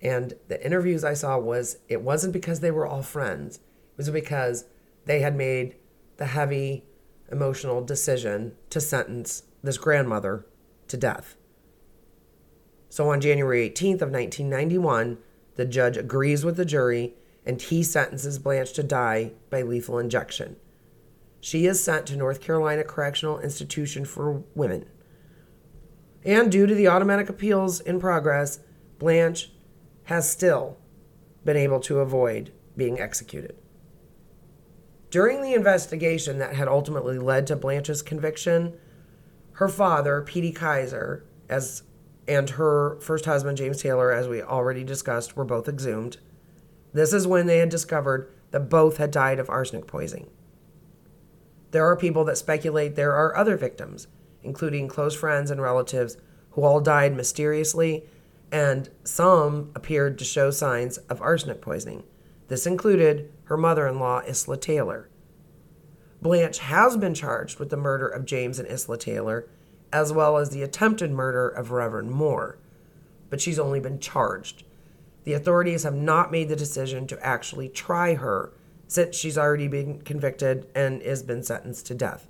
And 0.00 0.34
the 0.46 0.64
interviews 0.64 1.02
I 1.02 1.14
saw 1.14 1.38
was 1.38 1.78
it 1.88 2.00
wasn't 2.00 2.34
because 2.34 2.60
they 2.60 2.70
were 2.70 2.86
all 2.86 3.02
friends. 3.02 3.56
It 3.56 3.96
was 3.96 4.10
because 4.10 4.66
they 5.06 5.22
had 5.22 5.34
made 5.34 5.74
the 6.18 6.26
heavy 6.26 6.84
emotional 7.32 7.84
decision 7.84 8.54
to 8.70 8.80
sentence 8.80 9.42
this 9.60 9.76
grandmother 9.76 10.46
to 10.86 10.96
death. 10.96 11.36
So 12.88 13.10
on 13.10 13.20
January 13.20 13.68
18th 13.68 14.02
of 14.02 14.12
1991, 14.12 15.18
the 15.56 15.64
judge 15.64 15.96
agrees 15.96 16.44
with 16.44 16.56
the 16.56 16.64
jury 16.64 17.14
and 17.44 17.60
he 17.60 17.82
sentences 17.82 18.38
Blanche 18.38 18.72
to 18.74 18.84
die 18.84 19.32
by 19.50 19.62
lethal 19.62 19.98
injection. 19.98 20.58
She 21.44 21.66
is 21.66 21.84
sent 21.84 22.06
to 22.06 22.16
North 22.16 22.40
Carolina 22.40 22.84
Correctional 22.84 23.38
Institution 23.38 24.06
for 24.06 24.44
Women. 24.54 24.86
And 26.24 26.50
due 26.50 26.66
to 26.66 26.74
the 26.74 26.88
automatic 26.88 27.28
appeals 27.28 27.80
in 27.80 28.00
progress, 28.00 28.60
Blanche 28.98 29.52
has 30.04 30.30
still 30.30 30.78
been 31.44 31.58
able 31.58 31.80
to 31.80 32.00
avoid 32.00 32.50
being 32.78 32.98
executed. 32.98 33.56
During 35.10 35.42
the 35.42 35.52
investigation 35.52 36.38
that 36.38 36.54
had 36.54 36.66
ultimately 36.66 37.18
led 37.18 37.46
to 37.48 37.56
Blanche's 37.56 38.00
conviction, 38.00 38.78
her 39.56 39.68
father, 39.68 40.22
P.D. 40.22 40.52
Kiser, 40.52 41.26
as 41.50 41.82
and 42.26 42.48
her 42.48 42.98
first 43.00 43.26
husband, 43.26 43.58
James 43.58 43.82
Taylor, 43.82 44.10
as 44.12 44.28
we 44.28 44.40
already 44.40 44.82
discussed, 44.82 45.36
were 45.36 45.44
both 45.44 45.68
exhumed. 45.68 46.16
This 46.94 47.12
is 47.12 47.26
when 47.26 47.44
they 47.46 47.58
had 47.58 47.68
discovered 47.68 48.32
that 48.50 48.70
both 48.70 48.96
had 48.96 49.10
died 49.10 49.38
of 49.38 49.50
arsenic 49.50 49.86
poisoning. 49.86 50.30
There 51.74 51.90
are 51.90 51.96
people 51.96 52.22
that 52.26 52.38
speculate 52.38 52.94
there 52.94 53.14
are 53.16 53.36
other 53.36 53.56
victims, 53.56 54.06
including 54.44 54.86
close 54.86 55.16
friends 55.16 55.50
and 55.50 55.60
relatives, 55.60 56.16
who 56.52 56.62
all 56.62 56.78
died 56.78 57.16
mysteriously, 57.16 58.04
and 58.52 58.88
some 59.02 59.72
appeared 59.74 60.16
to 60.20 60.24
show 60.24 60.52
signs 60.52 60.98
of 60.98 61.20
arsenic 61.20 61.60
poisoning. 61.60 62.04
This 62.46 62.64
included 62.64 63.32
her 63.46 63.56
mother 63.56 63.88
in 63.88 63.98
law, 63.98 64.22
Isla 64.24 64.56
Taylor. 64.56 65.10
Blanche 66.22 66.58
has 66.58 66.96
been 66.96 67.12
charged 67.12 67.58
with 67.58 67.70
the 67.70 67.76
murder 67.76 68.06
of 68.06 68.24
James 68.24 68.60
and 68.60 68.70
Isla 68.70 68.96
Taylor, 68.96 69.48
as 69.92 70.12
well 70.12 70.36
as 70.36 70.50
the 70.50 70.62
attempted 70.62 71.10
murder 71.10 71.48
of 71.48 71.72
Reverend 71.72 72.12
Moore, 72.12 72.56
but 73.30 73.40
she's 73.40 73.58
only 73.58 73.80
been 73.80 73.98
charged. 73.98 74.62
The 75.24 75.32
authorities 75.32 75.82
have 75.82 75.96
not 75.96 76.30
made 76.30 76.48
the 76.48 76.54
decision 76.54 77.08
to 77.08 77.26
actually 77.26 77.68
try 77.68 78.14
her 78.14 78.52
since 78.94 79.16
she's 79.16 79.36
already 79.36 79.68
been 79.68 80.00
convicted 80.02 80.66
and 80.74 81.02
has 81.02 81.22
been 81.22 81.42
sentenced 81.42 81.86
to 81.86 81.94
death. 81.94 82.28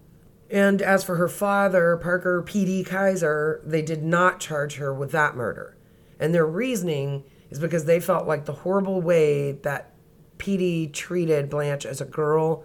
And 0.50 0.80
as 0.82 1.04
for 1.04 1.16
her 1.16 1.28
father, 1.28 1.96
Parker 1.96 2.42
P.D. 2.42 2.84
Kiser, 2.84 3.60
they 3.64 3.82
did 3.82 4.02
not 4.02 4.40
charge 4.40 4.76
her 4.76 4.92
with 4.92 5.10
that 5.12 5.36
murder. 5.36 5.76
And 6.18 6.34
their 6.34 6.46
reasoning 6.46 7.24
is 7.50 7.58
because 7.58 7.84
they 7.84 8.00
felt 8.00 8.26
like 8.26 8.44
the 8.44 8.52
horrible 8.52 9.00
way 9.00 9.52
that 9.52 9.94
P.D. 10.38 10.88
treated 10.88 11.50
Blanche 11.50 11.86
as 11.86 12.00
a 12.00 12.06
girl 12.06 12.64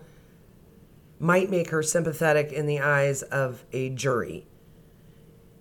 might 1.20 1.50
make 1.50 1.70
her 1.70 1.84
sympathetic 1.84 2.52
in 2.52 2.66
the 2.66 2.80
eyes 2.80 3.22
of 3.24 3.66
a 3.74 3.90
jury. 3.90 4.48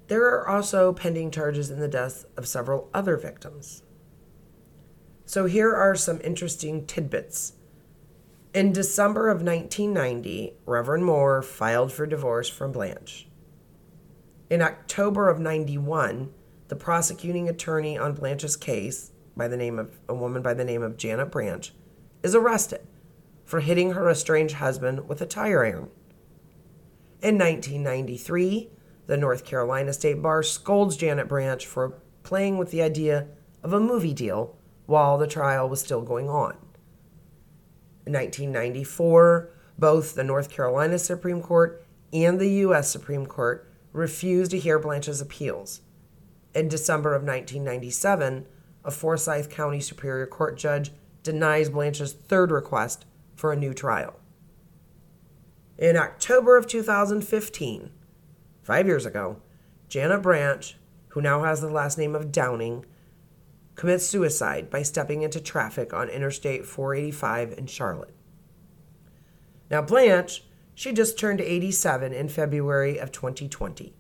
There 0.07 0.25
are 0.25 0.49
also 0.49 0.93
pending 0.93 1.31
charges 1.31 1.71
in 1.71 1.81
the 1.81 1.89
deaths 1.89 2.25
of 2.37 2.47
several 2.47 2.89
other 2.95 3.17
victims. 3.17 3.83
So 5.27 5.45
here 5.47 5.75
are 5.75 5.95
some 5.95 6.21
interesting 6.23 6.87
tidbits. 6.87 7.53
In 8.55 8.73
December 8.73 9.29
of 9.29 9.43
1990, 9.43 10.55
Reverend 10.65 11.05
Moore 11.05 11.43
filed 11.43 11.93
for 11.93 12.07
divorce 12.07 12.49
from 12.49 12.73
Blanche. 12.73 13.29
In 14.49 14.63
October 14.63 15.29
of 15.29 15.39
91, 15.39 16.33
the 16.69 16.77
prosecuting 16.77 17.47
attorney 17.47 17.99
on 17.99 18.15
Blanche's 18.15 18.57
case, 18.57 19.13
by 19.37 19.49
the 19.49 19.57
name 19.59 19.79
of 19.79 19.99
a 20.09 20.15
woman 20.15 20.41
by 20.41 20.55
the 20.55 20.65
name 20.65 20.83
of 20.83 20.97
Janet 20.97 21.31
Branch, 21.31 21.75
is 22.23 22.35
arrested 22.35 22.81
for 23.45 23.61
hitting 23.61 23.93
her 23.93 24.09
estranged 24.09 24.55
husband 24.55 25.07
with 25.07 25.21
a 25.21 25.27
tire 25.27 25.67
iron. 25.67 25.91
In 27.21 27.37
1993, 27.37 28.71
the 29.09 29.19
North 29.19 29.45
Carolina 29.45 29.93
State 29.93 30.23
Bar 30.23 30.43
scolds 30.43 30.97
Janet 30.97 31.29
Branch 31.29 31.67
for 31.67 31.99
playing 32.23 32.57
with 32.57 32.71
the 32.71 32.81
idea 32.81 33.27
of 33.63 33.75
a 33.75 33.81
movie 33.81 34.15
deal 34.15 34.57
while 34.87 35.19
the 35.19 35.27
trial 35.27 35.69
was 35.69 35.81
still 35.81 36.01
going 36.01 36.31
on. 36.31 36.57
In 38.09 38.15
1994, 38.15 39.51
both 39.79 40.15
the 40.15 40.25
North 40.25 40.49
Carolina 40.49 40.99
Supreme 40.99 41.43
Court 41.43 41.85
and 42.11 42.41
the 42.41 42.49
U.S. 42.65 42.91
Supreme 42.91 43.27
Court 43.27 43.71
refused 43.93 44.51
to 44.53 44.59
hear 44.59 44.79
Blanche's 44.79 45.21
appeals. 45.21 45.83
In 46.55 46.69
December 46.69 47.11
of 47.11 47.21
1997, 47.21 48.47
a 48.83 48.91
Forsyth 48.91 49.51
County 49.51 49.81
Superior 49.81 50.27
Court 50.27 50.57
judge 50.57 50.91
denies 51.23 51.69
Blanche's 51.69 52.15
third 52.15 52.51
request 52.51 53.05
for 53.37 53.53
a 53.53 53.57
new 53.57 53.75
trial. 53.75 54.19
In 55.77 55.99
October 55.99 56.57
of 56.57 56.67
2015, 56.67 57.91
five 58.63 58.87
years 58.87 59.05
ago, 59.05 59.43
Janet 59.91 60.23
Branch, 60.23 60.75
who 61.09 61.21
now 61.21 61.45
has 61.45 61.61
the 61.61 61.69
last 61.69 61.99
name 61.99 62.15
of 62.15 62.33
Downing, 62.33 62.87
commits 63.79 64.05
suicide 64.05 64.69
by 64.69 64.83
stepping 64.83 65.23
into 65.23 65.41
traffic 65.41 65.95
on 65.95 66.09
Interstate 66.09 66.67
485 66.67 67.57
in 67.57 67.67
Charlotte. 67.69 68.15
Now, 69.71 69.83
Blanche, 69.83 70.43
she 70.75 70.93
just 70.93 71.17
turned 71.17 71.41
87 71.41 72.13
in 72.13 72.29
February 72.29 72.99
of 72.99 73.13
2020. 73.13 73.95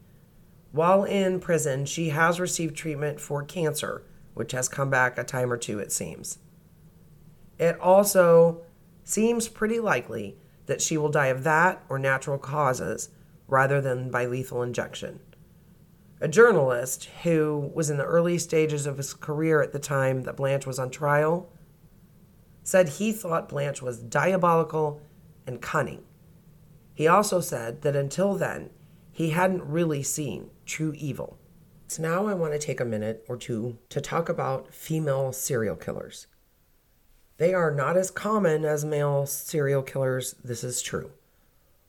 While 0.72 1.04
in 1.04 1.38
prison, 1.38 1.86
she 1.86 2.08
has 2.08 2.40
received 2.40 2.74
treatment 2.74 3.20
for 3.20 3.44
cancer, 3.44 4.02
which 4.34 4.50
has 4.50 4.68
come 4.68 4.90
back 4.90 5.16
a 5.16 5.22
time 5.22 5.52
or 5.52 5.56
two, 5.56 5.78
it 5.78 5.92
seems. 5.92 6.38
It 7.56 7.78
also 7.78 8.62
seems 9.04 9.46
pretty 9.46 9.78
likely 9.78 10.38
that 10.66 10.82
she 10.82 10.98
will 10.98 11.08
die 11.08 11.28
of 11.28 11.44
that 11.44 11.84
or 11.88 12.00
natural 12.00 12.38
causes 12.38 13.10
rather 13.46 13.80
than 13.80 14.10
by 14.10 14.26
lethal 14.26 14.64
injection 14.64 15.20
a 16.20 16.28
journalist 16.28 17.08
who 17.22 17.70
was 17.74 17.90
in 17.90 17.96
the 17.96 18.04
early 18.04 18.38
stages 18.38 18.86
of 18.86 18.96
his 18.96 19.14
career 19.14 19.62
at 19.62 19.72
the 19.72 19.78
time 19.78 20.22
that 20.22 20.36
Blanche 20.36 20.66
was 20.66 20.78
on 20.78 20.90
trial, 20.90 21.48
said 22.62 22.88
he 22.88 23.12
thought 23.12 23.48
Blanche 23.48 23.80
was 23.80 23.98
diabolical 23.98 25.00
and 25.46 25.62
cunning. 25.62 26.04
He 26.94 27.06
also 27.06 27.40
said 27.40 27.82
that 27.82 27.94
until 27.94 28.34
then, 28.34 28.70
he 29.12 29.30
hadn't 29.30 29.64
really 29.64 30.02
seen 30.02 30.50
true 30.66 30.92
evil. 30.96 31.38
So 31.86 32.02
now 32.02 32.26
I 32.26 32.34
want 32.34 32.52
to 32.52 32.58
take 32.58 32.80
a 32.80 32.84
minute 32.84 33.24
or 33.28 33.36
two 33.36 33.78
to 33.88 34.00
talk 34.00 34.28
about 34.28 34.74
female 34.74 35.32
serial 35.32 35.76
killers. 35.76 36.26
They 37.38 37.54
are 37.54 37.70
not 37.70 37.96
as 37.96 38.10
common 38.10 38.64
as 38.64 38.84
male 38.84 39.24
serial 39.24 39.82
killers, 39.82 40.34
this 40.44 40.64
is 40.64 40.82
true, 40.82 41.12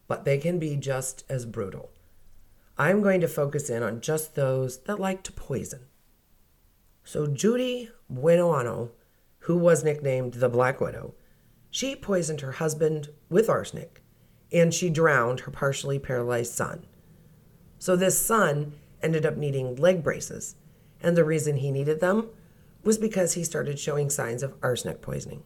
but 0.07 0.23
they 0.23 0.37
can 0.37 0.59
be 0.59 0.75
just 0.75 1.25
as 1.27 1.45
brutal. 1.45 1.91
I'm 2.79 3.01
going 3.01 3.19
to 3.19 3.27
focus 3.27 3.69
in 3.69 3.83
on 3.83 3.99
just 3.99 4.35
those 4.35 4.79
that 4.83 5.01
like 5.01 5.21
to 5.23 5.33
poison. 5.33 5.81
So, 7.03 7.27
Judy 7.27 7.89
Buenoano, 8.11 8.91
who 9.39 9.57
was 9.57 9.83
nicknamed 9.83 10.35
the 10.35 10.47
Black 10.47 10.79
Widow, 10.79 11.13
she 11.69 11.93
poisoned 11.93 12.39
her 12.39 12.53
husband 12.53 13.09
with 13.29 13.49
arsenic 13.49 14.01
and 14.49 14.73
she 14.73 14.89
drowned 14.89 15.41
her 15.41 15.51
partially 15.51 15.99
paralyzed 15.99 16.53
son. 16.53 16.85
So, 17.79 17.97
this 17.97 18.17
son 18.17 18.73
ended 19.03 19.25
up 19.25 19.35
needing 19.35 19.75
leg 19.75 20.01
braces, 20.01 20.55
and 21.01 21.17
the 21.17 21.25
reason 21.25 21.57
he 21.57 21.71
needed 21.71 21.99
them 21.99 22.29
was 22.85 22.97
because 22.97 23.33
he 23.33 23.43
started 23.43 23.77
showing 23.77 24.09
signs 24.09 24.41
of 24.41 24.55
arsenic 24.63 25.01
poisoning. 25.01 25.43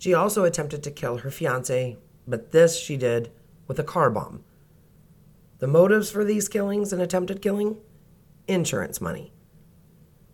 She 0.00 0.14
also 0.14 0.42
attempted 0.42 0.82
to 0.82 0.90
kill 0.90 1.18
her 1.18 1.30
fiance, 1.30 1.96
but 2.26 2.50
this 2.50 2.76
she 2.76 2.96
did 2.96 3.30
with 3.68 3.78
a 3.78 3.84
car 3.84 4.10
bomb. 4.10 4.42
The 5.60 5.66
motives 5.66 6.10
for 6.10 6.24
these 6.24 6.48
killings 6.48 6.92
and 6.92 7.02
attempted 7.02 7.42
killing? 7.42 7.76
Insurance 8.48 9.00
money. 9.00 9.32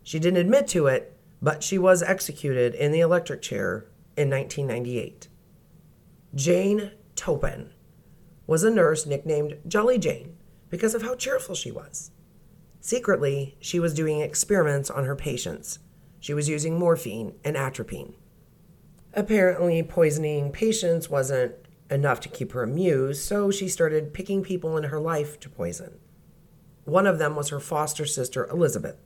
She 0.01 0.19
didn't 0.19 0.39
admit 0.39 0.67
to 0.69 0.87
it, 0.87 1.19
but 1.41 1.61
she 1.61 1.77
was 1.77 2.01
executed 2.01 2.73
in 2.73 2.93
the 2.93 3.01
electric 3.01 3.41
chair 3.41 3.85
in 4.15 4.29
1998. 4.29 5.27
Jane 6.33 6.91
Toppan 7.15 7.71
was 8.47 8.63
a 8.63 8.71
nurse 8.71 9.05
nicknamed 9.05 9.57
Jolly 9.67 9.97
Jane 9.97 10.37
because 10.69 10.95
of 10.95 11.01
how 11.01 11.13
cheerful 11.13 11.55
she 11.55 11.71
was. 11.71 12.11
Secretly, 12.79 13.57
she 13.59 13.81
was 13.81 13.93
doing 13.93 14.21
experiments 14.21 14.89
on 14.89 15.03
her 15.03 15.15
patients. 15.15 15.79
She 16.21 16.33
was 16.33 16.47
using 16.47 16.79
morphine 16.79 17.33
and 17.43 17.57
atropine. 17.57 18.15
Apparently, 19.13 19.83
poisoning 19.83 20.53
patients 20.53 21.09
wasn't 21.09 21.53
enough 21.89 22.19
to 22.21 22.29
keep 22.29 22.51
her 22.51 22.63
amused, 22.63 23.21
so 23.23 23.51
she 23.51 23.67
started 23.67 24.13
picking 24.13 24.43
people 24.43 24.77
in 24.77 24.85
her 24.85 24.99
life 24.99 25.39
to 25.39 25.49
poison. 25.49 25.99
One 26.85 27.07
of 27.07 27.19
them 27.19 27.35
was 27.35 27.49
her 27.49 27.59
foster 27.59 28.05
sister, 28.05 28.47
Elizabeth. 28.47 28.97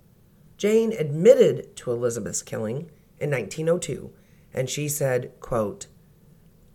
Jane 0.57 0.93
admitted 0.93 1.75
to 1.77 1.91
Elizabeth's 1.91 2.43
killing 2.43 2.91
in 3.19 3.31
1902, 3.31 4.11
and 4.53 4.69
she 4.69 4.87
said, 4.87 5.31
quote, 5.39 5.87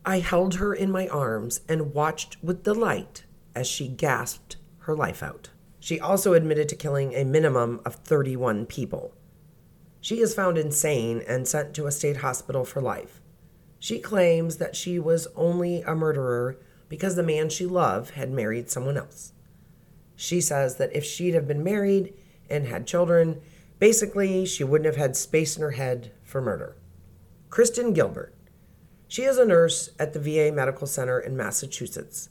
I 0.04 0.20
held 0.20 0.56
her 0.56 0.74
in 0.74 0.90
my 0.90 1.08
arms 1.08 1.60
and 1.68 1.94
watched 1.94 2.42
with 2.42 2.64
delight 2.64 3.24
as 3.54 3.66
she 3.66 3.88
gasped 3.88 4.56
her 4.80 4.94
life 4.94 5.22
out. 5.22 5.50
She 5.80 6.00
also 6.00 6.32
admitted 6.32 6.68
to 6.68 6.76
killing 6.76 7.14
a 7.14 7.24
minimum 7.24 7.80
of 7.84 7.96
31 7.96 8.66
people. 8.66 9.14
She 10.00 10.20
is 10.20 10.34
found 10.34 10.58
insane 10.58 11.22
and 11.26 11.46
sent 11.46 11.74
to 11.74 11.86
a 11.86 11.92
state 11.92 12.18
hospital 12.18 12.64
for 12.64 12.80
life. 12.80 13.20
She 13.86 14.00
claims 14.00 14.56
that 14.56 14.74
she 14.74 14.98
was 14.98 15.28
only 15.36 15.82
a 15.82 15.94
murderer 15.94 16.58
because 16.88 17.14
the 17.14 17.22
man 17.22 17.48
she 17.48 17.66
loved 17.66 18.14
had 18.14 18.32
married 18.32 18.68
someone 18.68 18.96
else. 18.96 19.32
She 20.16 20.40
says 20.40 20.78
that 20.78 20.92
if 20.92 21.04
she'd 21.04 21.34
have 21.34 21.46
been 21.46 21.62
married 21.62 22.12
and 22.50 22.66
had 22.66 22.88
children, 22.88 23.40
basically 23.78 24.44
she 24.44 24.64
wouldn't 24.64 24.86
have 24.86 24.96
had 24.96 25.14
space 25.14 25.56
in 25.56 25.62
her 25.62 25.70
head 25.70 26.10
for 26.24 26.42
murder. 26.42 26.74
Kristen 27.48 27.92
Gilbert. 27.92 28.34
She 29.06 29.22
is 29.22 29.38
a 29.38 29.46
nurse 29.46 29.90
at 30.00 30.12
the 30.12 30.18
VA 30.18 30.50
Medical 30.52 30.88
Center 30.88 31.20
in 31.20 31.36
Massachusetts. 31.36 32.28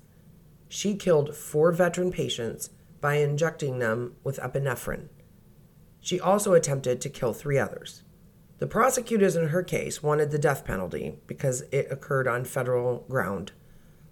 She 0.67 0.93
killed 0.93 1.37
four 1.37 1.71
veteran 1.71 2.11
patients 2.11 2.69
by 2.99 3.19
injecting 3.19 3.79
them 3.79 4.17
with 4.25 4.41
epinephrine. 4.41 5.07
She 6.01 6.19
also 6.19 6.51
attempted 6.51 6.99
to 6.99 7.09
kill 7.09 7.31
three 7.31 7.57
others. 7.57 8.03
The 8.57 8.67
prosecutors 8.67 9.35
in 9.35 9.49
her 9.49 9.63
case 9.63 10.01
wanted 10.01 10.31
the 10.31 10.39
death 10.39 10.63
penalty 10.63 11.19
because 11.27 11.61
it 11.71 11.91
occurred 11.91 12.27
on 12.27 12.45
federal 12.45 12.99
ground, 13.09 13.51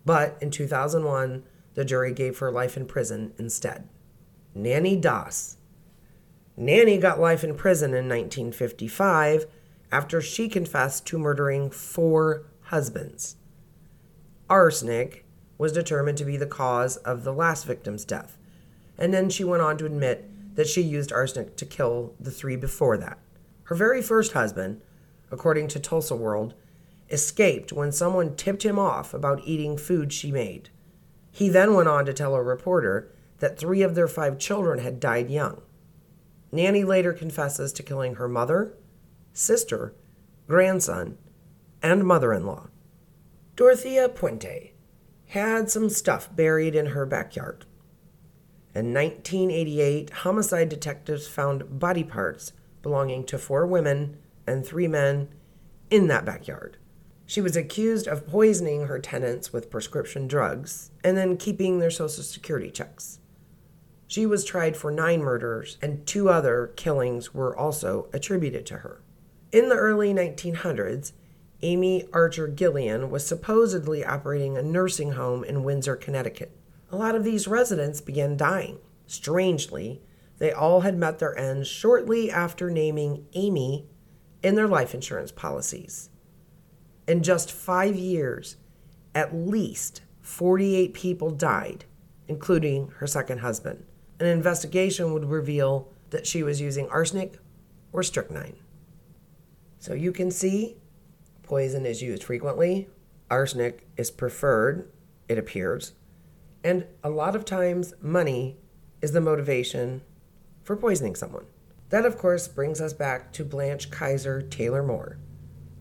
but 0.06 0.38
in 0.42 0.52
2001, 0.52 1.44
the 1.76 1.86
jury 1.86 2.14
gave 2.14 2.40
her 2.40 2.52
life 2.52 2.76
in 2.76 2.86
prison 2.86 3.34
instead. 3.38 3.88
Nanny 4.54 4.96
Doss. 4.96 5.58
Nanny 6.58 6.98
got 6.98 7.20
life 7.20 7.44
in 7.44 7.56
prison 7.56 7.92
in 7.92 8.10
1955 8.10 9.46
after 9.92 10.22
she 10.22 10.50
confessed 10.50 11.08
to 11.08 11.18
murdering 11.18 11.70
four 11.72 12.46
husbands. 12.64 13.38
Arsenic 14.50 15.26
was 15.58 15.72
determined 15.72 16.18
to 16.18 16.26
be 16.26 16.36
the 16.36 16.46
cause 16.46 16.98
of 16.98 17.24
the 17.24 17.34
last 17.34 17.66
victim's 17.66 18.04
death, 18.04 18.38
and 18.98 19.14
then 19.14 19.30
she 19.30 19.44
went 19.44 19.64
on 19.64 19.78
to 19.78 19.86
admit 19.86 20.30
that 20.56 20.68
she 20.68 20.82
used 20.82 21.12
arsenic 21.12 21.56
to 21.56 21.66
kill 21.66 22.14
the 22.20 22.30
three 22.30 22.56
before 22.56 22.98
that. 22.98 23.18
Her 23.66 23.76
very 23.76 24.02
first 24.02 24.34
husband, 24.34 24.82
according 25.32 25.68
to 25.70 25.80
Tulsa 25.80 26.16
World, 26.16 26.54
escaped 27.10 27.72
when 27.72 27.92
someone 27.92 28.36
tipped 28.36 28.64
him 28.64 28.80
off 28.80 29.14
about 29.14 29.46
eating 29.46 29.78
food 29.78 30.12
she 30.12 30.32
made. 30.32 30.70
He 31.32 31.50
then 31.50 31.74
went 31.74 31.90
on 31.90 32.06
to 32.06 32.14
tell 32.14 32.36
a 32.36 32.44
reporter 32.44 33.12
that 33.40 33.58
three 33.58 33.82
of 33.82 33.96
their 33.96 34.08
five 34.08 34.38
children 34.38 34.80
had 34.80 35.00
died 35.00 35.30
young. 35.30 35.62
Nanny 36.52 36.84
later 36.84 37.14
confesses 37.14 37.74
to 37.74 37.84
killing 37.84 38.16
her 38.16 38.28
mother, 38.28 38.74
sister, 39.34 39.96
grandson, 40.48 41.18
and 41.82 42.06
mother 42.06 42.32
in 42.32 42.46
law. 42.46 42.68
Dorothea 43.56 44.10
Puente 44.10 44.72
had 45.28 45.70
some 45.70 45.90
stuff 45.90 46.34
buried 46.36 46.76
in 46.76 46.88
her 46.88 47.06
backyard. 47.06 47.66
In 48.76 48.94
1988, 48.94 50.10
homicide 50.12 50.70
detectives 50.70 51.28
found 51.28 51.80
body 51.80 52.04
parts 52.04 52.54
belonging 52.84 53.24
to 53.26 53.40
four 53.40 53.66
women 53.66 54.18
and 54.46 54.64
three 54.64 54.88
men 54.88 55.30
in 55.90 56.08
that 56.08 56.26
backyard. 56.26 56.78
She 57.26 57.42
was 57.42 57.56
accused 57.56 58.08
of 58.08 58.28
poisoning 58.28 58.86
her 58.86 59.00
tenants 59.00 59.52
with 59.52 59.72
prescription 59.72 60.28
drugs 60.28 60.92
and 61.04 61.18
then 61.18 61.38
keeping 61.38 61.80
their 61.80 61.90
Social 61.90 62.24
Security 62.24 62.70
checks. 62.70 63.20
She 64.08 64.28
was 64.28 64.46
tried 64.46 64.78
for 64.78 64.92
nine 64.92 65.22
murders, 65.24 65.80
and 65.82 66.06
two 66.06 66.30
other 66.30 66.72
killings 66.76 67.34
were 67.34 67.58
also 67.58 68.10
attributed 68.14 68.66
to 68.68 68.78
her. 68.78 69.02
In 69.52 69.70
the 69.70 69.76
early 69.76 70.14
1900s, 70.14 71.14
Amy 71.64 72.08
Archer 72.14 72.48
Gilligan 72.48 73.10
was 73.10 73.26
supposedly 73.26 74.06
operating 74.06 74.58
a 74.58 74.62
nursing 74.62 75.14
home 75.14 75.44
in 75.44 75.64
Windsor, 75.64 75.96
Connecticut. 75.96 76.52
A 76.92 76.98
lot 76.98 77.16
of 77.16 77.24
these 77.24 77.48
residents 77.48 78.02
began 78.02 78.38
dying. 78.38 78.78
Strangely, 79.08 80.02
they 80.44 80.52
all 80.52 80.82
had 80.82 80.98
met 80.98 81.20
their 81.20 81.40
ends 81.40 81.70
shortly 81.70 82.30
after 82.30 82.70
naming 82.70 83.26
Amy 83.34 83.88
in 84.42 84.56
their 84.56 84.68
life 84.68 84.94
insurance 84.94 85.32
policies. 85.32 86.10
In 87.08 87.24
just 87.24 87.50
five 87.50 87.96
years, 87.96 88.58
at 89.16 89.34
least 89.34 90.02
48 90.20 90.94
people 90.94 91.30
died, 91.32 91.86
including 92.28 92.90
her 92.98 93.08
second 93.08 93.38
husband. 93.38 93.86
An 94.20 94.26
investigation 94.26 95.14
would 95.14 95.24
reveal 95.24 95.94
that 96.10 96.28
she 96.28 96.44
was 96.44 96.60
using 96.60 96.90
arsenic 96.90 97.38
or 97.94 98.04
strychnine. 98.04 98.58
So 99.80 99.94
you 99.94 100.12
can 100.12 100.30
see 100.30 100.76
poison 101.42 101.86
is 101.86 102.02
used 102.02 102.22
frequently, 102.22 102.90
arsenic 103.32 103.88
is 103.96 104.12
preferred, 104.12 104.92
it 105.30 105.38
appears, 105.38 105.94
and 106.66 106.86
a 107.02 107.10
lot 107.10 107.34
of 107.34 107.46
times 107.46 107.94
money 108.02 108.58
is 109.02 109.14
the 109.14 109.22
motivation 109.22 110.02
for 110.64 110.76
poisoning 110.76 111.16
someone. 111.16 111.46
That, 111.90 112.06
of 112.06 112.18
course, 112.18 112.48
brings 112.48 112.82
us 112.82 112.94
back 112.94 113.32
to 113.34 113.46
Blanche 113.46 113.92
Kiser 113.92 114.42
Taylor 114.42 114.82
Moore, 114.82 115.20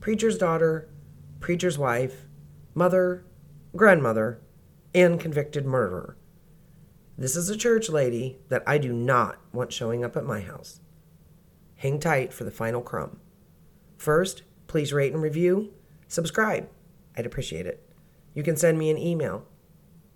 preacher's 0.00 0.36
daughter, 0.36 0.88
preacher's 1.40 1.78
wife, 1.78 2.26
mother, 2.74 3.24
grandmother, 3.74 4.40
and 4.94 5.18
convicted 5.18 5.64
murderer. 5.64 6.16
This 7.16 7.36
is 7.36 7.48
a 7.48 7.56
church 7.56 7.88
lady 7.88 8.38
that 8.48 8.62
I 8.66 8.78
do 8.78 8.92
not 8.92 9.38
want 9.52 9.72
showing 9.72 10.04
up 10.04 10.16
at 10.16 10.24
my 10.24 10.40
house. 10.40 10.80
Hang 11.76 11.98
tight 11.98 12.32
for 12.32 12.44
the 12.44 12.50
final 12.50 12.82
crumb. 12.82 13.20
First, 13.96 14.42
please 14.66 14.92
rate 14.92 15.12
and 15.12 15.22
review, 15.22 15.72
subscribe. 16.08 16.68
I'd 17.16 17.26
appreciate 17.26 17.66
it. 17.66 17.86
You 18.34 18.42
can 18.42 18.56
send 18.56 18.78
me 18.78 18.90
an 18.90 18.98
email 18.98 19.46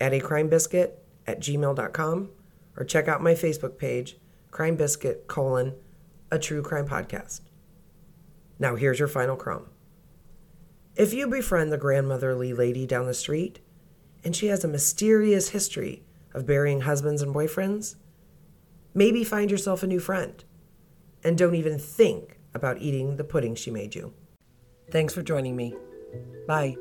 at 0.00 0.12
a 0.12 0.20
crime 0.20 0.48
biscuit 0.48 1.02
at 1.26 1.40
gmail.com 1.40 2.30
or 2.76 2.84
check 2.84 3.08
out 3.08 3.22
my 3.22 3.32
Facebook 3.32 3.78
page 3.78 4.16
Crime 4.56 4.76
Biscuit, 4.76 5.26
colon, 5.26 5.74
a 6.30 6.38
true 6.38 6.62
crime 6.62 6.88
podcast. 6.88 7.42
Now 8.58 8.74
here's 8.74 8.98
your 8.98 9.06
final 9.06 9.36
crumb. 9.36 9.66
If 10.94 11.12
you 11.12 11.28
befriend 11.28 11.70
the 11.70 11.76
grandmotherly 11.76 12.54
lady 12.54 12.86
down 12.86 13.04
the 13.04 13.12
street, 13.12 13.60
and 14.24 14.34
she 14.34 14.46
has 14.46 14.64
a 14.64 14.68
mysterious 14.68 15.50
history 15.50 16.04
of 16.32 16.46
burying 16.46 16.80
husbands 16.80 17.20
and 17.20 17.34
boyfriends, 17.34 17.96
maybe 18.94 19.24
find 19.24 19.50
yourself 19.50 19.82
a 19.82 19.86
new 19.86 20.00
friend. 20.00 20.42
And 21.22 21.36
don't 21.36 21.54
even 21.54 21.78
think 21.78 22.38
about 22.54 22.80
eating 22.80 23.16
the 23.18 23.24
pudding 23.24 23.56
she 23.56 23.70
made 23.70 23.94
you. 23.94 24.14
Thanks 24.90 25.12
for 25.12 25.20
joining 25.20 25.54
me. 25.54 25.76
Bye. 26.46 26.78